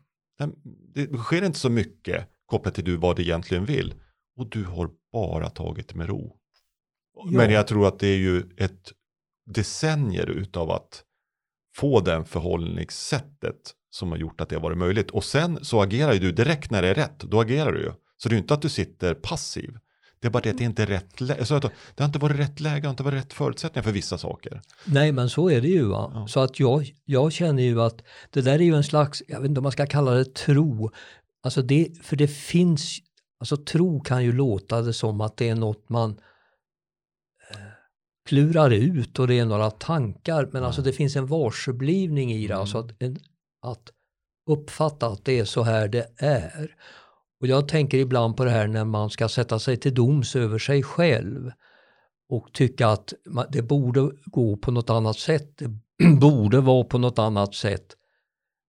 det 0.93 1.17
sker 1.17 1.41
inte 1.45 1.59
så 1.59 1.69
mycket 1.69 2.27
kopplat 2.45 2.75
till 2.75 2.83
du 2.83 2.97
vad 2.97 3.15
du 3.15 3.21
egentligen 3.21 3.65
vill. 3.65 3.93
Och 4.37 4.49
du 4.49 4.63
har 4.63 4.89
bara 5.11 5.49
tagit 5.49 5.87
det 5.87 5.95
med 5.95 6.09
ro. 6.09 6.37
Men 7.31 7.49
Ja. 7.49 7.51
jag 7.51 7.67
tror 7.67 7.87
att 7.87 7.99
det 7.99 8.07
är 8.07 8.17
ju 8.17 8.43
ett 8.57 8.91
decennier 9.45 10.29
utav 10.29 10.71
att 10.71 11.03
få 11.75 11.99
den 11.99 12.25
förhållningssättet 12.25 13.75
som 13.89 14.11
har 14.11 14.17
gjort 14.17 14.41
att 14.41 14.49
det 14.49 14.55
har 14.55 14.61
varit 14.63 14.77
möjligt. 14.77 15.11
Och 15.11 15.23
sen 15.23 15.65
så 15.65 15.81
agerar 15.81 16.13
ju 16.13 16.19
du 16.19 16.31
direkt 16.31 16.71
när 16.71 16.81
det 16.81 16.87
är 16.87 16.95
rätt, 16.95 17.19
då 17.19 17.39
agerar 17.41 17.71
du 17.71 17.81
ju. 17.81 17.91
Så 18.23 18.29
det 18.29 18.33
är 18.33 18.37
ju 18.37 18.41
inte 18.41 18.53
att 18.53 18.61
du 18.61 18.69
sitter 18.69 19.13
passiv. 19.13 19.77
Det 20.19 20.27
är 20.27 20.31
bara 20.31 20.41
det 20.43 20.49
att 20.49 20.57
det 20.57 20.63
inte 20.63 20.83
är 20.83 20.87
rätt 20.87 21.21
läge. 21.21 21.45
Så 21.45 21.55
att 21.55 21.61
det 21.61 22.03
har 22.03 22.05
inte 22.05 22.19
varit 22.19 22.39
rätt 22.39 22.59
läge, 22.59 22.79
det 22.79 22.87
har 22.87 22.91
inte 22.91 23.03
varit 23.03 23.23
rätt 23.23 23.33
förutsättningar 23.33 23.83
för 23.83 23.91
vissa 23.91 24.17
saker. 24.17 24.61
Nej, 24.85 25.11
men 25.11 25.29
så 25.29 25.49
är 25.49 25.61
det 25.61 25.67
ju. 25.67 25.89
Ja. 25.89 26.25
Så 26.29 26.39
att 26.39 26.59
jag, 26.59 26.93
jag 27.05 27.31
känner 27.31 27.63
ju 27.63 27.81
att 27.81 28.01
det 28.29 28.41
där 28.41 28.53
är 28.53 28.63
ju 28.63 28.75
en 28.75 28.83
slags, 28.83 29.23
jag 29.27 29.41
vet 29.41 29.49
inte 29.49 29.59
om 29.59 29.63
man 29.63 29.71
ska 29.71 29.85
kalla 29.85 30.11
det 30.11 30.35
tro. 30.35 30.91
Alltså 31.43 31.61
det, 31.61 31.89
för 32.01 32.15
det 32.15 32.27
finns, 32.27 32.97
alltså 33.39 33.57
tro 33.57 34.01
kan 34.01 34.23
ju 34.23 34.31
låta 34.31 34.81
det 34.81 34.93
som 34.93 35.21
att 35.21 35.37
det 35.37 35.49
är 35.49 35.55
något 35.55 35.89
man 35.89 36.11
eh, 37.51 37.57
klurar 38.27 38.71
ut 38.71 39.19
och 39.19 39.27
det 39.27 39.39
är 39.39 39.45
några 39.45 39.71
tankar. 39.71 40.49
Men 40.51 40.63
alltså 40.63 40.81
det 40.81 40.93
finns 40.93 41.15
en 41.15 41.25
varseblivning 41.25 42.31
i 42.31 42.47
det. 42.47 42.55
Alltså 42.55 42.77
att, 42.77 42.91
en, 42.99 43.19
att 43.61 43.89
uppfatta 44.49 45.07
att 45.07 45.25
det 45.25 45.39
är 45.39 45.45
så 45.45 45.63
här 45.63 45.87
det 45.87 46.07
är. 46.17 46.75
Och 47.41 47.47
jag 47.47 47.67
tänker 47.67 47.97
ibland 47.97 48.37
på 48.37 48.45
det 48.45 48.51
här 48.51 48.67
när 48.67 48.85
man 48.85 49.09
ska 49.09 49.29
sätta 49.29 49.59
sig 49.59 49.77
till 49.77 49.93
doms 49.93 50.35
över 50.35 50.57
sig 50.59 50.83
själv 50.83 51.51
och 52.29 52.53
tycka 52.53 52.87
att 52.87 53.13
det 53.51 53.61
borde 53.61 54.11
gå 54.25 54.57
på 54.57 54.71
något 54.71 54.89
annat 54.89 55.17
sätt. 55.17 55.57
Det 55.57 56.09
borde 56.19 56.61
vara 56.61 56.83
på 56.83 56.97
något 56.97 57.19
annat 57.19 57.55
sätt. 57.55 57.95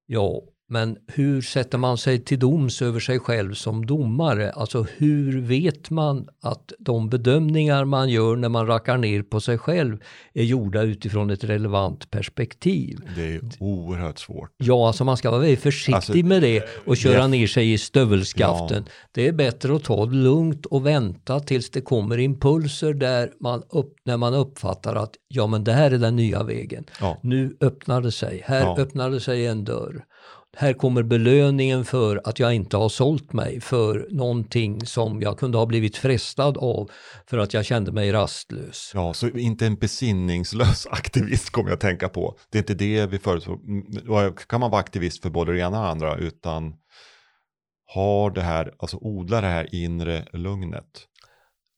Ja, 0.07 0.43
men 0.73 0.97
hur 1.07 1.43
sätter 1.43 1.79
man 1.79 1.99
sig 1.99 2.19
till 2.25 2.39
doms 2.39 2.83
över 2.83 3.01
sig 3.01 3.19
själv 3.19 3.55
som 3.55 3.87
domare? 3.87 4.53
Alltså 4.53 4.87
hur 4.97 5.41
vet 5.41 5.91
man 5.91 6.29
att 6.43 6.73
de 6.79 7.09
bedömningar 7.09 7.85
man 7.85 8.09
gör 8.09 8.37
när 8.37 8.49
man 8.49 8.67
rackar 8.67 8.97
ner 8.97 9.23
på 9.23 9.41
sig 9.41 9.59
själv 9.59 9.99
är 10.35 10.43
gjorda 10.45 10.83
utifrån 10.83 11.31
ett 11.31 11.45
relevant 11.45 12.11
perspektiv? 12.11 12.99
Det 13.17 13.35
är 13.35 13.41
oerhört 13.61 14.19
svårt. 14.19 14.51
Ja, 14.57 14.87
alltså 14.87 15.05
man 15.05 15.17
ska 15.17 15.31
vara 15.31 15.41
väldigt 15.41 15.61
försiktig 15.63 15.95
Alltså, 15.95 16.17
med 16.17 16.43
det 16.43 16.63
och 16.87 16.97
köra 16.97 17.23
det- 17.23 17.29
ner 17.29 17.47
sig 17.47 17.73
i 17.73 17.79
stövelskaften. 17.79 18.85
Det 19.13 19.29
är 19.29 19.33
bättre 19.33 19.77
att 19.77 19.85
ta 19.85 20.07
det 20.07 20.15
lugnt 20.17 20.67
och 20.67 20.87
vänta 20.87 21.41
tills 21.41 21.71
det 21.71 21.81
kommer 21.81 22.19
impulser 22.19 22.95
där 22.95 23.31
man 23.41 23.63
upp, 23.71 23.95
när 24.05 24.17
man 24.17 24.35
uppfattar 24.35 24.95
att 24.97 25.13
ja 25.29 25.47
men 25.47 25.65
det 25.65 25.73
här 25.73 25.91
är 25.91 25.99
den 25.99 26.17
nya 26.17 26.43
vägen. 26.43 26.85
Ja. 27.01 27.19
Nu 27.23 27.57
öppnar 27.61 28.01
det 28.01 28.13
sig, 28.13 28.43
här 28.45 28.61
Ja. 28.61 28.77
öppnar 28.79 29.11
det 29.11 29.21
sig 29.21 29.47
en 29.47 29.65
dörr. 29.65 30.05
Här 30.57 30.73
kommer 30.73 31.03
belöningen 31.03 31.85
för 31.85 32.21
att 32.25 32.39
jag 32.39 32.55
inte 32.55 32.77
har 32.77 32.89
sålt 32.89 33.33
mig 33.33 33.61
för 33.61 34.07
någonting 34.11 34.87
som 34.87 35.21
jag 35.21 35.39
kunde 35.39 35.59
ha 35.59 35.67
blivit 35.67 35.97
frestad 35.97 36.59
av 36.59 36.91
för 37.27 37.39
att 37.39 37.55
jag 37.55 37.65
kände 37.65 37.93
mig 37.93 38.13
rastlös. 38.13 38.91
Ja, 38.95 39.15
så 39.15 39.29
inte 39.29 39.67
en 39.67 39.75
besinningslös 39.75 40.87
aktivist 40.91 41.51
kommer 41.51 41.71
jag 41.71 41.75
att 41.75 41.81
tänka 41.81 42.09
på. 42.09 42.39
Det 42.51 42.59
är 42.59 42.63
inte 42.63 42.75
det 42.75 43.07
vi 43.07 43.19
föreslår. 43.19 43.55
Mm, 43.55 44.35
Kan 44.49 44.61
man 44.61 44.71
vara 44.71 44.81
aktivist 44.81 45.23
för 45.23 45.31
både 45.31 45.53
det 45.53 45.61
ena 45.61 45.79
och 45.79 45.85
det 45.85 45.91
andra, 45.91 46.17
utan 46.17 46.75
har 47.87 48.31
det 48.31 48.43
här, 48.43 48.75
alltså 48.79 48.97
odla 49.01 49.41
det 49.41 49.47
här 49.47 49.75
inre 49.75 50.27
lugnet. 50.33 51.07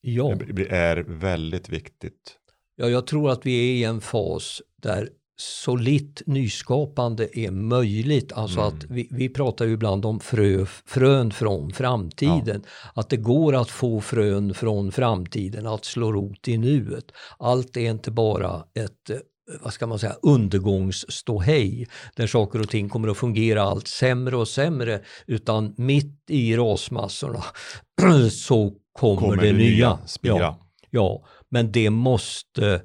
Ja. 0.00 0.34
Det 0.52 0.68
är 0.70 0.96
väldigt 0.96 1.68
viktigt. 1.68 2.36
Ja, 2.76 2.88
jag 2.88 3.06
tror 3.06 3.30
att 3.30 3.46
vi 3.46 3.56
är 3.56 3.74
i 3.74 3.84
en 3.84 4.00
fas 4.00 4.62
där 4.82 5.08
solitt 5.36 6.22
nyskapande 6.26 7.38
är 7.38 7.50
möjligt. 7.50 8.32
Alltså 8.32 8.60
Mm. 8.60 8.68
att 8.76 8.84
vi, 8.84 9.08
vi 9.10 9.28
pratar 9.28 9.64
ju 9.64 9.72
ibland 9.72 10.06
om 10.06 10.20
frö, 10.20 10.66
frön 10.86 11.30
från 11.30 11.72
framtiden. 11.72 12.62
Att 12.94 13.10
det 13.10 13.16
går 13.16 13.54
att 13.54 13.70
få 13.70 14.00
frön 14.00 14.54
från 14.54 14.92
framtiden 14.92 15.66
att 15.66 15.84
slå 15.84 16.12
rot 16.12 16.48
i 16.48 16.58
nuet. 16.58 17.04
Allt 17.38 17.76
är 17.76 17.90
inte 17.90 18.10
bara 18.10 18.56
ett 18.74 19.10
eh, 19.10 19.16
vad 19.62 19.72
ska 19.72 19.86
man 19.86 19.98
säga, 19.98 20.16
undergångsståhej 20.22 21.86
där 22.16 22.26
saker 22.26 22.60
och 22.60 22.68
ting 22.68 22.88
kommer 22.88 23.08
att 23.08 23.16
fungera 23.16 23.62
allt 23.62 23.88
sämre 23.88 24.36
och 24.36 24.48
sämre 24.48 25.00
utan 25.26 25.74
mitt 25.76 26.24
i 26.30 26.56
rasmassorna 26.56 27.44
så 28.30 28.72
kommer, 28.92 29.20
Kommer 29.20 29.36
det, 29.42 29.52
nya. 29.52 29.98
spira. 30.06 30.38
Ja. 30.38 30.60
Ja, 30.90 31.24
men 31.48 31.72
det 31.72 31.90
måste 31.90 32.82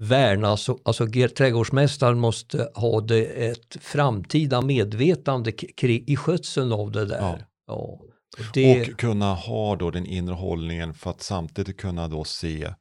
värnas. 0.00 0.68
Alltså 0.84 1.06
trädgårdsmästaren 1.36 2.18
måste 2.18 2.70
ha 2.74 3.00
det 3.00 3.24
ett 3.24 3.76
framtida 3.80 4.60
medvetande 4.62 5.52
i 5.82 6.16
skötseln 6.16 6.72
av 6.72 6.90
det 6.90 7.04
där. 7.04 7.20
Ja. 7.20 7.38
Ja. 7.66 7.74
Och 8.38 8.44
Det, 8.54 8.90
Och 8.90 8.98
kunna 8.98 9.34
ha 9.34 9.76
då 9.76 9.90
den 9.90 10.06
inre 10.06 10.34
hållningen 10.34 10.94
för 10.94 11.10
att 11.10 11.22
samtidigt 11.22 11.76
kunna 11.80 12.08
då 12.08 12.24
se 12.24 12.74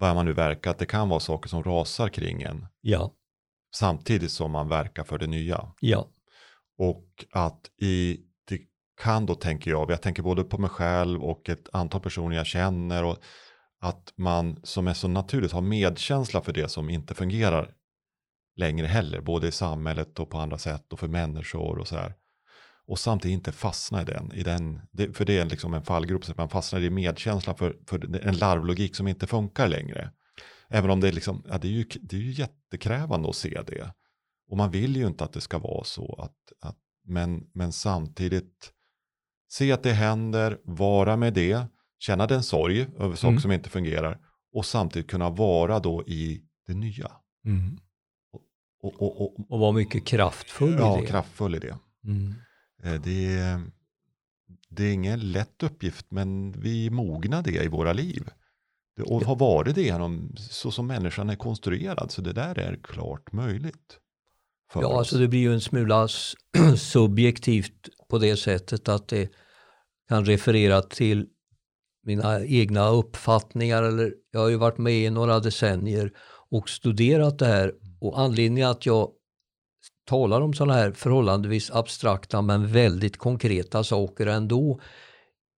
vad 0.00 0.14
man 0.14 0.26
nu 0.26 0.32
verkar, 0.32 0.70
att 0.70 0.78
det 0.78 0.86
kan 0.86 1.08
vara 1.08 1.20
saker 1.20 1.48
som 1.48 1.62
rasar 1.62 2.08
kring 2.08 2.42
en. 2.42 2.66
ja, 2.80 3.12
Samtidigt 3.76 4.30
som 4.30 4.50
man 4.50 4.68
verkar 4.68 5.04
för 5.04 5.18
det 5.18 5.26
nya. 5.26 5.72
ja, 5.80 6.08
Och 6.78 7.24
att 7.32 7.70
i, 7.82 8.20
det 8.48 8.58
kan 9.02 9.26
då 9.26 9.34
tänker 9.34 9.70
jag, 9.70 9.90
jag 9.90 10.02
tänker 10.02 10.22
både 10.22 10.44
på 10.44 10.58
mig 10.58 10.70
själv 10.70 11.24
och 11.24 11.48
ett 11.48 11.68
antal 11.72 12.00
personer 12.00 12.36
jag 12.36 12.46
känner 12.46 13.04
och 13.04 13.18
att 13.84 14.12
man 14.16 14.60
som 14.62 14.88
är 14.88 14.94
så 14.94 15.08
naturligt 15.08 15.52
har 15.52 15.60
medkänsla 15.60 16.40
för 16.40 16.52
det 16.52 16.68
som 16.68 16.90
inte 16.90 17.14
fungerar 17.14 17.74
längre 18.56 18.86
heller, 18.86 19.20
både 19.20 19.48
i 19.48 19.52
samhället 19.52 20.18
och 20.18 20.30
på 20.30 20.38
andra 20.38 20.58
sätt 20.58 20.92
och 20.92 21.00
för 21.00 21.08
människor 21.08 21.78
och 21.78 21.88
så 21.88 21.96
här. 21.96 22.14
Och 22.86 22.98
samtidigt 22.98 23.34
inte 23.34 23.52
fastna 23.52 24.02
i 24.02 24.04
den, 24.04 24.32
i 24.32 24.42
den 24.42 24.80
det, 24.90 25.12
för 25.12 25.24
det 25.24 25.38
är 25.38 25.44
liksom 25.44 25.74
en 25.74 25.84
fallgrop, 25.84 26.24
så 26.24 26.32
att 26.32 26.38
man 26.38 26.48
fastnar 26.48 26.80
i 26.80 26.90
medkänsla 26.90 27.54
för, 27.54 27.76
för 27.86 28.26
en 28.26 28.36
larvlogik 28.36 28.96
som 28.96 29.08
inte 29.08 29.26
funkar 29.26 29.68
längre. 29.68 30.10
Även 30.68 30.90
om 30.90 31.00
det 31.00 31.08
är, 31.08 31.12
liksom, 31.12 31.44
ja, 31.48 31.58
det 31.58 31.68
är, 31.68 31.72
ju, 31.72 31.84
det 32.00 32.16
är 32.16 32.20
ju 32.20 32.32
jättekrävande 32.32 33.28
att 33.28 33.36
se 33.36 33.62
det. 33.66 33.92
Och 34.48 34.56
man 34.56 34.70
vill 34.70 34.96
ju 34.96 35.06
inte 35.06 35.24
att 35.24 35.32
det 35.32 35.40
ska 35.40 35.58
vara 35.58 35.84
så. 35.84 36.14
Att, 36.22 36.68
att, 36.68 36.78
men, 37.04 37.50
men 37.54 37.72
samtidigt 37.72 38.72
se 39.48 39.72
att 39.72 39.82
det 39.82 39.92
händer, 39.92 40.58
vara 40.64 41.16
med 41.16 41.34
det, 41.34 41.66
känna 42.06 42.26
den 42.26 42.42
sorg 42.42 42.80
över 42.98 43.14
saker 43.16 43.28
Mm. 43.28 43.40
som 43.40 43.52
inte 43.52 43.70
fungerar 43.70 44.18
och 44.54 44.66
samtidigt 44.66 45.10
kunna 45.10 45.30
vara 45.30 45.78
då 45.78 46.02
i 46.06 46.42
det 46.66 46.74
nya. 46.74 47.10
Och, 48.82 49.02
och, 49.02 49.20
och, 49.22 49.50
och 49.52 49.58
vara 49.58 49.72
mycket 49.72 50.04
kraftfull 50.06 50.76
ja, 50.78 50.98
i 50.98 51.00
det. 51.00 51.06
kraftfull 51.06 51.54
i 51.54 51.58
det. 51.58 51.78
Mm. 52.06 52.34
Eh, 52.82 53.00
Det 53.02 53.34
är, 53.36 53.60
det 54.68 54.84
är 54.84 54.92
ingen 54.92 55.32
lätt 55.32 55.62
uppgift 55.62 56.06
men 56.10 56.52
vi 56.60 56.90
mognar 56.90 57.42
det 57.42 57.64
i 57.64 57.68
våra 57.68 57.92
liv. 57.92 58.28
Och 59.06 59.22
har 59.22 59.36
varit 59.36 59.74
det 59.74 59.82
genom 59.82 60.34
så 60.36 60.70
som 60.70 60.86
människan 60.86 61.30
är 61.30 61.36
konstruerad. 61.36 62.10
Så 62.10 62.22
det 62.22 62.32
där 62.32 62.58
är 62.58 62.76
klart 62.82 63.32
möjligt. 63.32 63.98
Ja, 64.74 64.86
oss. 64.86 64.98
alltså 64.98 65.18
det 65.18 65.28
blir 65.28 65.40
ju 65.40 65.52
en 65.54 65.60
smula 65.60 66.08
subjektivt 66.76 67.88
på 68.08 68.18
det 68.18 68.36
sättet 68.36 68.88
att 68.88 69.08
det 69.08 69.30
kan 70.08 70.24
referera 70.24 70.82
till 70.82 71.26
mina 72.04 72.44
egna 72.44 72.88
uppfattningar. 72.88 73.82
Eller 73.82 74.14
jag 74.30 74.40
har 74.40 74.48
ju 74.48 74.56
varit 74.56 74.78
med 74.78 74.94
i 74.94 75.10
några 75.10 75.40
decennier 75.40 76.12
och 76.50 76.68
studerat 76.68 77.38
det 77.38 77.46
här 77.46 77.72
och 78.00 78.20
anledningen 78.20 78.70
att 78.70 78.86
jag 78.86 79.10
talar 80.06 80.40
om 80.40 80.54
sådana 80.54 80.74
här 80.74 80.92
förhållandevis 80.92 81.70
abstrakta 81.70 82.42
men 82.42 82.72
väldigt 82.72 83.16
konkreta 83.16 83.84
saker 83.84 84.26
ändå 84.26 84.80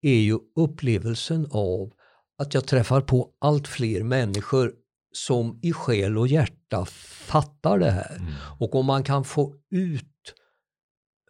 är 0.01 0.19
ju 0.19 0.37
upplevelsen 0.55 1.47
av 1.51 1.91
att 2.37 2.53
jag 2.53 2.67
träffar 2.67 3.01
på 3.01 3.29
allt 3.39 3.67
fler 3.67 4.03
människor 4.03 4.73
som 5.11 5.59
i 5.61 5.73
själ 5.73 6.17
och 6.17 6.27
hjärta 6.27 6.85
fattar 7.25 7.79
det 7.79 7.91
här. 7.91 8.15
Mm. 8.15 8.33
Och 8.59 8.75
om 8.75 8.85
man 8.85 9.03
kan 9.03 9.23
få 9.23 9.53
ut, 9.71 10.33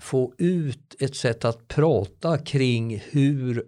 få 0.02 0.34
ut 0.38 0.96
ett 1.00 1.16
sätt 1.16 1.46
att 1.46 1.68
prata 1.68 2.38
kring 2.38 3.04
hur 3.10 3.64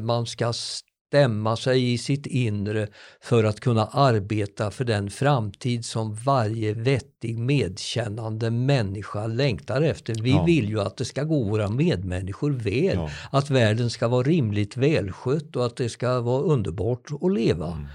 man 0.00 0.26
ska 0.26 0.52
stämma 0.52 1.56
sig 1.56 1.92
i 1.92 1.98
sitt 1.98 2.26
inre 2.26 2.88
för 3.22 3.44
att 3.44 3.60
kunna 3.60 3.86
arbeta 3.86 4.70
för 4.70 4.84
den 4.84 5.10
framtid 5.10 5.84
som 5.84 6.14
varje 6.14 6.74
vettig 6.74 7.38
medkännande 7.38 8.50
människa 8.50 9.26
längtar 9.26 9.82
efter. 9.82 10.14
Vi 10.22 10.30
Ja. 10.30 10.44
vill 10.44 10.68
ju 10.68 10.80
att 10.80 10.96
det 10.96 11.04
ska 11.04 11.22
gå 11.24 11.44
våra 11.44 11.68
medmänniskor 11.68 12.50
väl, 12.50 12.94
Ja. 12.94 13.10
att 13.30 13.50
världen 13.50 13.90
ska 13.90 14.08
vara 14.08 14.22
rimligt 14.22 14.76
välskött 14.76 15.56
och 15.56 15.66
att 15.66 15.76
det 15.76 15.88
ska 15.88 16.20
vara 16.20 16.42
underbart 16.42 17.06
att 17.20 17.32
leva 17.32 17.66
Mm. 17.72 17.86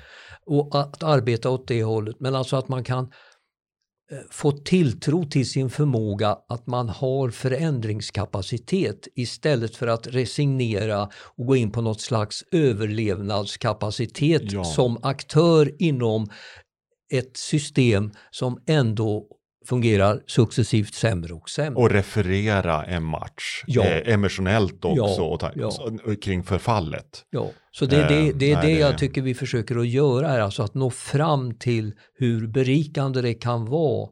och 0.46 0.80
att 0.80 1.04
arbeta 1.04 1.50
åt 1.50 1.68
det 1.68 1.84
hållet. 1.84 2.16
Men 2.20 2.36
alltså 2.36 2.56
att 2.56 2.68
man 2.68 2.84
kan 2.84 3.04
eh, 3.04 3.10
få 4.32 4.52
tilltro 4.52 5.26
till 5.26 5.50
sin 5.50 5.70
förmåga 5.70 6.38
att 6.50 6.68
man 6.68 6.90
har 6.90 7.30
förändringskapacitet 7.30 9.08
istället 9.16 9.76
för 9.76 9.88
att 9.88 10.08
resignera 10.08 11.10
och 11.38 11.46
gå 11.46 11.56
in 11.56 11.72
på 11.72 11.82
något 11.82 12.02
slags 12.02 12.44
överlevnadskapacitet 12.52 14.52
Ja. 14.52 14.64
som 14.64 14.98
aktör 15.04 15.72
inom 15.80 16.28
ett 17.14 17.38
system 17.38 18.12
som 18.32 18.58
ändå 18.68 19.28
fungerar 19.66 20.24
successivt 20.28 20.94
sämre 20.94 21.34
och 21.34 21.50
sämre. 21.50 21.80
Och 21.82 21.90
referera 21.90 22.84
en 22.86 23.04
match 23.04 23.64
Ja. 23.68 23.84
eh, 23.86 24.14
emotionellt 24.14 24.86
också 24.86 25.38
Ja, 25.42 25.52
ja. 25.56 25.72
så- 25.72 26.16
kring 26.22 26.44
förfallet. 26.44 27.26
Ja, 27.30 27.50
så 27.72 27.86
det, 27.86 27.96
är 27.96 28.08
det, 28.10 28.28
Eh, 28.30 28.36
det 28.36 28.52
är 28.52 28.56
nej, 28.56 28.66
det 28.68 28.74
det- 28.74 28.80
jag 28.80 28.98
tycker 28.98 29.22
vi 29.22 29.34
försöker 29.34 29.76
att 29.78 29.88
göra 29.88 30.28
här, 30.28 30.40
alltså 30.40 30.64
att 30.64 30.74
nå 30.74 30.90
fram 30.90 31.54
till 31.58 31.94
hur 32.14 32.48
berikande 32.48 33.22
det 33.22 33.34
kan 33.34 33.66
vara 33.66 34.10